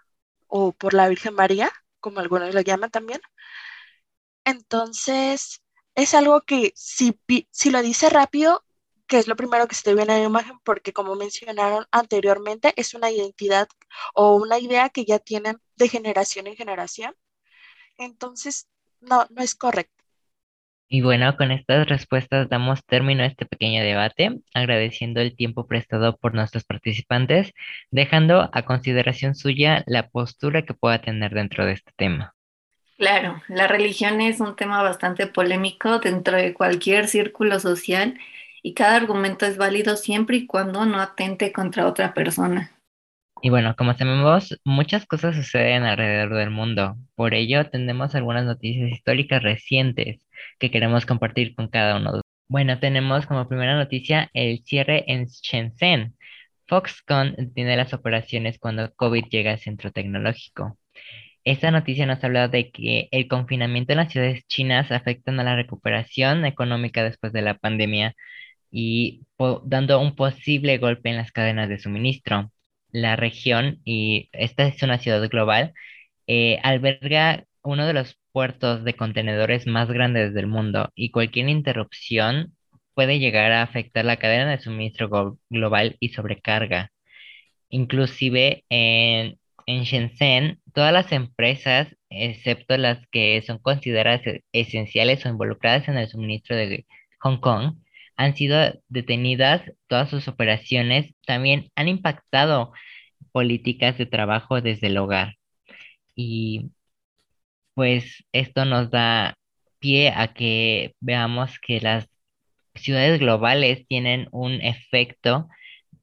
o 0.48 0.72
por 0.72 0.92
la 0.92 1.08
Virgen 1.08 1.34
María, 1.34 1.72
como 1.98 2.20
algunos 2.20 2.54
lo 2.54 2.60
llaman 2.60 2.90
también. 2.90 3.22
Entonces, 4.44 5.62
es 5.94 6.12
algo 6.14 6.42
que 6.42 6.72
si, 6.76 7.18
si 7.50 7.70
lo 7.70 7.80
dice 7.80 8.10
rápido, 8.10 8.64
que 9.06 9.18
es 9.18 9.28
lo 9.28 9.36
primero 9.36 9.66
que 9.66 9.74
se 9.76 9.82
te 9.82 9.94
viene 9.94 10.12
a 10.12 10.18
la 10.18 10.24
imagen, 10.24 10.58
porque 10.62 10.92
como 10.92 11.14
mencionaron 11.16 11.86
anteriormente, 11.90 12.74
es 12.76 12.92
una 12.92 13.10
identidad 13.10 13.66
o 14.14 14.36
una 14.36 14.58
idea 14.58 14.90
que 14.90 15.06
ya 15.06 15.18
tienen 15.18 15.58
de 15.76 15.88
generación 15.88 16.48
en 16.48 16.56
generación. 16.56 17.16
Entonces, 17.98 18.68
no, 19.00 19.26
no 19.30 19.42
es 19.42 19.54
correcto. 19.54 19.99
Y 20.92 21.03
bueno, 21.03 21.37
con 21.37 21.53
estas 21.53 21.88
respuestas 21.88 22.48
damos 22.48 22.85
término 22.85 23.22
a 23.22 23.26
este 23.26 23.46
pequeño 23.46 23.81
debate, 23.81 24.40
agradeciendo 24.55 25.20
el 25.20 25.37
tiempo 25.37 25.68
prestado 25.68 26.16
por 26.16 26.35
nuestros 26.35 26.64
participantes, 26.64 27.55
dejando 27.92 28.50
a 28.53 28.62
consideración 28.64 29.37
suya 29.37 29.85
la 29.87 30.09
postura 30.09 30.62
que 30.62 30.74
pueda 30.74 31.00
tener 31.00 31.33
dentro 31.33 31.64
de 31.64 31.74
este 31.74 31.92
tema. 31.94 32.35
Claro, 32.98 33.40
la 33.46 33.68
religión 33.68 34.20
es 34.20 34.40
un 34.40 34.57
tema 34.57 34.83
bastante 34.83 35.29
polémico 35.29 36.00
dentro 36.00 36.37
de 36.37 36.55
cualquier 36.55 37.07
círculo 37.07 37.61
social 37.61 38.18
y 38.61 38.74
cada 38.74 38.96
argumento 38.96 39.46
es 39.46 39.57
válido 39.59 39.94
siempre 39.94 40.38
y 40.38 40.46
cuando 40.46 40.85
no 40.87 41.00
atente 41.00 41.53
contra 41.53 41.87
otra 41.87 42.14
persona. 42.14 42.72
Y 43.42 43.48
bueno, 43.50 43.74
como 43.76 43.94
sabemos, 43.94 44.59
muchas 44.64 45.07
cosas 45.07 45.35
suceden 45.35 45.85
alrededor 45.85 46.35
del 46.35 46.50
mundo. 46.50 46.96
Por 47.14 47.33
ello, 47.35 47.68
tenemos 47.70 48.14
algunas 48.14 48.44
noticias 48.44 48.90
históricas 48.90 49.42
recientes 49.42 50.26
que 50.59 50.70
queremos 50.70 51.07
compartir 51.07 51.55
con 51.55 51.68
cada 51.68 51.96
uno. 51.96 52.12
de 52.12 52.20
Bueno, 52.48 52.79
tenemos 52.81 53.26
como 53.26 53.48
primera 53.48 53.76
noticia 53.76 54.31
el 54.35 54.62
cierre 54.64 55.05
en 55.09 55.26
Shenzhen. 55.26 56.16
Foxconn 56.68 57.53
tiene 57.55 57.76
las 57.76 57.94
operaciones 57.94 58.59
cuando 58.59 58.92
COVID 58.94 59.24
llega 59.31 59.53
al 59.53 59.59
centro 59.59 59.90
tecnológico. 59.92 60.79
Esta 61.44 61.70
noticia 61.70 62.07
nos 62.07 62.22
habla 62.24 62.48
de 62.48 62.70
que 62.70 63.09
el 63.12 63.29
confinamiento 63.29 63.92
en 63.92 63.98
las 63.98 64.12
ciudades 64.12 64.46
chinas 64.48 64.92
afectan 64.92 65.40
a 65.40 65.44
la 65.44 65.57
recuperación 65.57 66.44
económica 66.44 67.03
después 67.05 67.33
de 67.33 67.42
la 67.42 67.55
pandemia 67.59 68.14
y 68.70 69.22
dando 69.64 70.00
un 70.00 70.14
posible 70.16 70.79
golpe 70.79 71.11
en 71.11 71.16
las 71.16 71.33
cadenas 71.33 71.68
de 71.68 71.79
suministro 71.79 72.53
la 72.92 73.16
región, 73.16 73.81
y 73.85 74.29
esta 74.33 74.66
es 74.66 74.83
una 74.83 74.98
ciudad 74.98 75.29
global, 75.29 75.72
eh, 76.26 76.59
alberga 76.62 77.44
uno 77.62 77.87
de 77.87 77.92
los 77.94 78.16
puertos 78.33 78.85
de 78.85 78.94
contenedores 78.94 79.66
más 79.66 79.88
grandes 79.90 80.35
del 80.35 80.46
mundo 80.46 80.90
y 80.94 81.11
cualquier 81.11 81.48
interrupción 81.48 82.55
puede 82.94 83.18
llegar 83.18 83.53
a 83.53 83.62
afectar 83.62 84.05
la 84.05 84.16
cadena 84.18 84.50
de 84.50 84.61
suministro 84.61 85.38
global 85.50 85.96
y 86.00 86.11
sobrecarga. 86.11 86.90
Inclusive 87.70 88.64
en, 88.70 89.38
en 89.66 89.83
Shenzhen, 89.85 90.61
todas 90.74 90.92
las 90.92 91.12
empresas, 91.12 91.88
excepto 92.11 92.76
las 92.76 93.07
que 93.09 93.42
son 93.46 93.59
consideradas 93.59 94.22
esenciales 94.53 95.24
o 95.26 95.29
involucradas 95.31 95.88
en 95.88 95.96
el 95.98 96.09
suministro 96.09 96.57
de 96.57 96.87
Hong 97.20 97.38
Kong, 97.40 97.76
han 98.20 98.37
sido 98.37 98.78
detenidas 98.90 99.62
todas 99.87 100.11
sus 100.11 100.28
operaciones, 100.28 101.14
también 101.24 101.70
han 101.74 101.88
impactado 101.88 102.70
políticas 103.33 103.96
de 103.96 104.04
trabajo 104.04 104.61
desde 104.61 104.88
el 104.88 104.98
hogar. 104.98 105.37
Y 106.14 106.70
pues 107.72 108.22
esto 108.33 108.66
nos 108.66 108.90
da 108.90 109.38
pie 109.78 110.12
a 110.14 110.35
que 110.35 110.94
veamos 111.00 111.59
que 111.61 111.80
las 111.80 112.09
ciudades 112.74 113.20
globales 113.20 113.87
tienen 113.88 114.28
un 114.33 114.61
efecto 114.61 115.48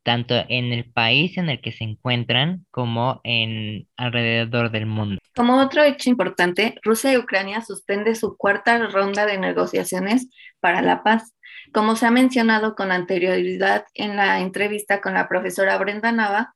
tanto 0.02 0.34
en 0.50 0.74
el 0.74 0.92
país 0.92 1.38
en 1.38 1.50
el 1.50 1.62
que 1.62 1.72
se 1.72 1.84
encuentran 1.84 2.66
como 2.72 3.22
en 3.26 3.88
alrededor 3.96 4.72
del 4.72 4.88
mundo. 4.88 5.20
Como 5.36 5.62
otro 5.62 5.84
hecho 5.84 6.10
importante, 6.10 6.80
Rusia 6.82 7.14
y 7.14 7.18
Ucrania 7.18 7.62
suspende 7.62 8.16
su 8.16 8.38
cuarta 8.38 8.88
ronda 8.88 9.28
de 9.28 9.38
negociaciones 9.38 10.30
para 10.60 10.82
la 10.82 11.04
paz. 11.04 11.36
Como 11.74 11.96
se 11.96 12.06
ha 12.06 12.12
mencionado 12.12 12.76
con 12.76 12.92
anterioridad 12.92 13.86
en 13.94 14.16
la 14.16 14.40
entrevista 14.40 15.02
con 15.02 15.14
la 15.14 15.28
profesora 15.28 15.78
Brenda 15.78 16.12
Nava, 16.12 16.54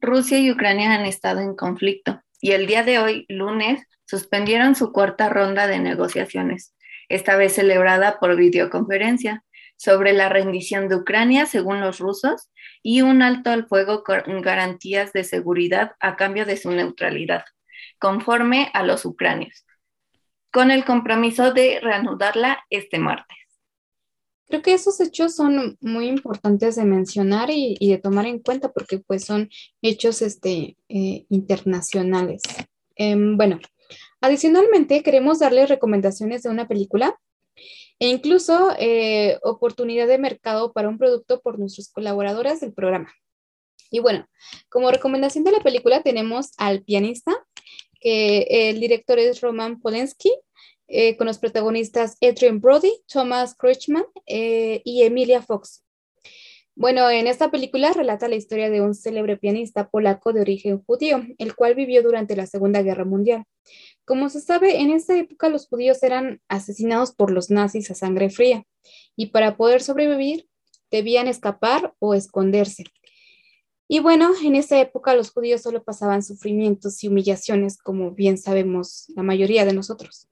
Rusia 0.00 0.38
y 0.38 0.50
Ucrania 0.50 0.94
han 0.94 1.06
estado 1.06 1.40
en 1.40 1.56
conflicto 1.56 2.20
y 2.40 2.52
el 2.52 2.66
día 2.66 2.82
de 2.82 2.98
hoy, 2.98 3.26
lunes, 3.28 3.84
suspendieron 4.06 4.74
su 4.74 4.92
cuarta 4.92 5.28
ronda 5.28 5.66
de 5.66 5.78
negociaciones, 5.78 6.74
esta 7.08 7.36
vez 7.36 7.54
celebrada 7.54 8.18
por 8.20 8.36
videoconferencia 8.36 9.44
sobre 9.76 10.12
la 10.12 10.28
rendición 10.28 10.88
de 10.88 10.96
Ucrania, 10.96 11.46
según 11.46 11.80
los 11.80 11.98
rusos, 11.98 12.50
y 12.82 13.02
un 13.02 13.22
alto 13.22 13.50
al 13.50 13.66
fuego 13.66 14.02
con 14.02 14.40
garantías 14.42 15.12
de 15.12 15.24
seguridad 15.24 15.92
a 16.00 16.16
cambio 16.16 16.44
de 16.46 16.56
su 16.56 16.70
neutralidad, 16.70 17.44
conforme 17.98 18.70
a 18.74 18.82
los 18.82 19.04
ucranios, 19.04 19.64
con 20.50 20.70
el 20.70 20.84
compromiso 20.84 21.52
de 21.52 21.80
reanudarla 21.80 22.64
este 22.70 22.98
martes. 22.98 23.37
Creo 24.48 24.62
que 24.62 24.72
esos 24.72 24.98
hechos 25.00 25.34
son 25.34 25.76
muy 25.80 26.08
importantes 26.08 26.76
de 26.76 26.84
mencionar 26.84 27.50
y, 27.50 27.76
de 27.78 27.98
tomar 27.98 28.26
en 28.26 28.38
cuenta 28.38 28.72
porque 28.72 28.98
pues 28.98 29.24
son 29.24 29.50
hechos 29.82 30.22
este, 30.22 30.76
eh, 30.88 31.26
internacionales. 31.28 32.42
Em, 32.96 33.36
bueno, 33.36 33.60
adicionalmente 34.20 35.02
queremos 35.02 35.38
darle 35.38 35.66
recomendaciones 35.66 36.42
de 36.42 36.48
una 36.48 36.66
película 36.66 37.18
e 37.98 38.08
incluso 38.08 38.70
eh, 38.78 39.38
oportunidad 39.42 40.06
de 40.06 40.18
mercado 40.18 40.72
para 40.72 40.88
un 40.88 40.98
producto 40.98 41.40
por 41.40 41.58
nuestros 41.58 41.90
colaboradores 41.90 42.60
del 42.60 42.72
programa. 42.72 43.12
Y 43.90 44.00
bueno, 44.00 44.26
como 44.70 44.90
recomendación 44.90 45.44
de 45.44 45.52
la 45.52 45.60
película 45.60 46.02
tenemos 46.02 46.52
al 46.56 46.82
pianista, 46.82 47.32
que 48.00 48.46
el 48.70 48.80
director 48.80 49.18
es 49.18 49.40
Roman 49.40 49.80
Polanski, 49.80 50.32
eh, 50.88 51.16
con 51.16 51.26
los 51.26 51.38
protagonistas 51.38 52.16
Adrian 52.22 52.60
Brody, 52.60 52.92
Thomas 53.06 53.54
Kretschmann 53.54 54.06
eh, 54.26 54.80
y 54.84 55.02
Emilia 55.02 55.42
Fox. 55.42 55.84
Bueno, 56.74 57.10
en 57.10 57.26
esta 57.26 57.50
película 57.50 57.92
relata 57.92 58.28
la 58.28 58.36
historia 58.36 58.70
de 58.70 58.80
un 58.80 58.94
célebre 58.94 59.36
pianista 59.36 59.90
polaco 59.90 60.32
de 60.32 60.40
origen 60.40 60.82
judío, 60.84 61.26
el 61.38 61.56
cual 61.56 61.74
vivió 61.74 62.02
durante 62.02 62.36
la 62.36 62.46
Segunda 62.46 62.82
Guerra 62.82 63.04
Mundial. 63.04 63.44
Como 64.04 64.28
se 64.30 64.40
sabe, 64.40 64.80
en 64.80 64.90
esta 64.90 65.18
época 65.18 65.48
los 65.48 65.66
judíos 65.66 66.02
eran 66.04 66.40
asesinados 66.48 67.12
por 67.12 67.32
los 67.32 67.50
nazis 67.50 67.90
a 67.90 67.94
sangre 67.94 68.30
fría 68.30 68.64
y 69.16 69.26
para 69.26 69.56
poder 69.56 69.82
sobrevivir 69.82 70.48
debían 70.90 71.26
escapar 71.26 71.94
o 71.98 72.14
esconderse. 72.14 72.84
Y 73.88 73.98
bueno, 73.98 74.30
en 74.44 74.54
esa 74.54 74.78
época 74.80 75.14
los 75.14 75.32
judíos 75.32 75.62
solo 75.62 75.82
pasaban 75.82 76.22
sufrimientos 76.22 77.02
y 77.02 77.08
humillaciones, 77.08 77.76
como 77.76 78.12
bien 78.12 78.38
sabemos 78.38 79.06
la 79.16 79.22
mayoría 79.22 79.64
de 79.64 79.72
nosotros. 79.72 80.28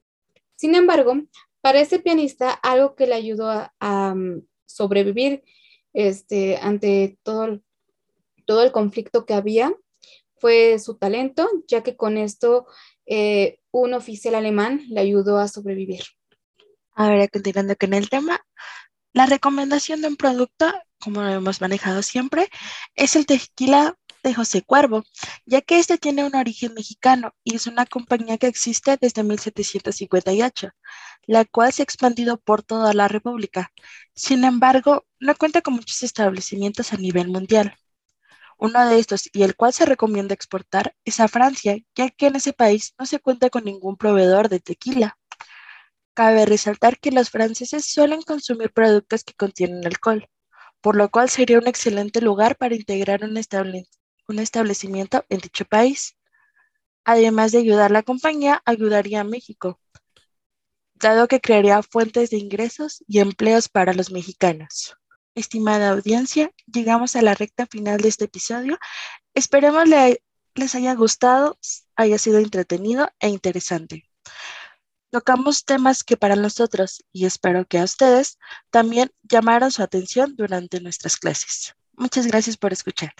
Sin 0.57 0.75
embargo, 0.75 1.13
para 1.61 1.79
este 1.79 1.99
pianista, 1.99 2.51
algo 2.51 2.95
que 2.95 3.07
le 3.07 3.15
ayudó 3.15 3.49
a, 3.79 4.15
mm, 4.15 4.41
sobrevivir 4.65 5.43
este, 5.93 6.57
ante 6.57 7.17
todo, 7.23 7.61
todo 8.45 8.63
el 8.63 8.71
conflicto 8.71 9.25
que 9.25 9.33
había 9.33 9.73
fue 10.39 10.77
su 10.79 10.97
talento, 10.97 11.49
ya 11.67 11.83
que 11.83 11.95
con 11.95 12.17
esto 12.17 12.67
eh, 13.05 13.59
un 13.71 13.93
oficial 13.93 14.35
alemán 14.35 14.83
le 14.89 14.99
ayudó 14.99 15.37
a 15.37 15.47
sobrevivir. 15.47 16.03
A 16.95 17.09
ver, 17.09 17.29
continuando 17.29 17.75
con 17.75 17.93
el 17.93 18.09
tema, 18.09 18.41
la 19.13 19.25
recomendación 19.25 20.01
de 20.01 20.07
un 20.09 20.15
producto, 20.15 20.71
como 20.99 21.21
lo 21.21 21.29
hemos 21.29 21.61
manejado 21.61 22.01
siempre, 22.01 22.49
es 22.95 23.15
el 23.15 23.25
tequila 23.25 23.95
de 24.27 24.33
José 24.33 24.61
Cuervo, 24.61 25.03
ya 25.45 25.61
que 25.61 25.79
este 25.79 25.97
tiene 25.97 26.25
un 26.25 26.35
origen 26.35 26.73
mexicano 26.73 27.33
y 27.43 27.55
es 27.55 27.67
una 27.67 27.85
compañía 27.85 28.37
que 28.37 28.47
existe 28.47 28.97
desde 28.99 29.23
1758, 29.23 30.69
la 31.25 31.45
cual 31.45 31.73
se 31.73 31.81
ha 31.81 31.85
expandido 31.85 32.37
por 32.37 32.63
toda 32.63 32.93
la 32.93 33.07
República. 33.07 33.71
Sin 34.13 34.43
embargo, 34.43 35.05
no 35.19 35.35
cuenta 35.35 35.61
con 35.61 35.75
muchos 35.75 36.03
establecimientos 36.03 36.93
a 36.93 36.97
nivel 36.97 37.29
mundial. 37.29 37.75
Uno 38.57 38.87
de 38.89 38.99
estos, 38.99 39.29
y 39.33 39.43
el 39.43 39.55
cual 39.55 39.71
se 39.73 39.85
recomienda 39.85 40.33
exportar, 40.33 40.95
es 41.05 41.19
a 41.19 41.27
Francia, 41.27 41.77
ya 41.95 42.09
que 42.09 42.27
en 42.27 42.35
ese 42.35 42.53
país 42.53 42.93
no 42.99 43.05
se 43.05 43.19
cuenta 43.19 43.49
con 43.49 43.63
ningún 43.65 43.97
proveedor 43.97 44.49
de 44.49 44.59
tequila. 44.59 45.17
Cabe 46.13 46.45
resaltar 46.45 46.99
que 46.99 47.11
los 47.11 47.29
franceses 47.29 47.85
suelen 47.85 48.23
consumir 48.23 48.71
productos 48.73 49.23
que 49.23 49.33
contienen 49.35 49.85
alcohol, 49.85 50.27
por 50.81 50.95
lo 50.95 51.09
cual 51.09 51.29
sería 51.29 51.59
un 51.59 51.67
excelente 51.67 52.21
lugar 52.21 52.57
para 52.57 52.75
integrar 52.75 53.23
un, 53.23 53.37
establecimiento 54.39 55.25
en 55.29 55.39
dicho 55.39 55.65
país. 55.65 56.15
Además 57.03 57.51
de 57.51 57.59
ayudar 57.59 57.91
a 57.91 57.93
la 57.93 58.03
compañía, 58.03 58.61
ayudaría 58.65 59.21
a 59.21 59.23
México, 59.23 59.79
dado 60.95 61.27
que 61.27 61.39
crearía 61.39 61.81
fuentes 61.83 62.29
de 62.29 62.37
ingresos 62.37 63.03
y 63.07 63.19
empleos 63.19 63.69
para 63.69 63.93
los 63.93 64.11
mexicanos. 64.11 64.97
Estimada 65.35 65.89
audiencia, 65.89 66.51
llegamos 66.65 67.15
a 67.15 67.21
la 67.21 67.35
recta 67.35 67.67
final 67.67 68.01
de 68.01 68.09
este 68.09 68.25
episodio. 68.25 68.77
Esperemos 69.33 69.87
les 69.87 70.75
haya 70.75 70.95
gustado, 70.95 71.57
haya 71.95 72.17
sido 72.17 72.39
entretenido 72.39 73.09
e 73.19 73.29
interesante. 73.29 74.09
Tocamos 75.11 75.63
temas 75.63 76.03
que 76.03 76.17
para 76.17 76.35
nosotros, 76.35 77.05
y 77.13 77.25
espero 77.25 77.65
que 77.65 77.79
a 77.79 77.83
ustedes, 77.83 78.39
también 78.71 79.11
llamaron 79.23 79.71
su 79.71 79.81
atención 79.81 80.35
durante 80.35 80.81
nuestras 80.81 81.17
clases. 81.17 81.75
Muchas 81.93 82.27
gracias 82.27 82.57
por 82.57 82.73
escuchar. 82.73 83.13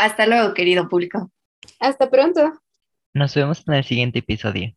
Hasta 0.00 0.26
luego, 0.26 0.54
querido 0.54 0.88
público. 0.88 1.30
Hasta 1.78 2.08
pronto. 2.08 2.54
Nos 3.12 3.34
vemos 3.34 3.62
en 3.68 3.74
el 3.74 3.84
siguiente 3.84 4.20
episodio. 4.20 4.74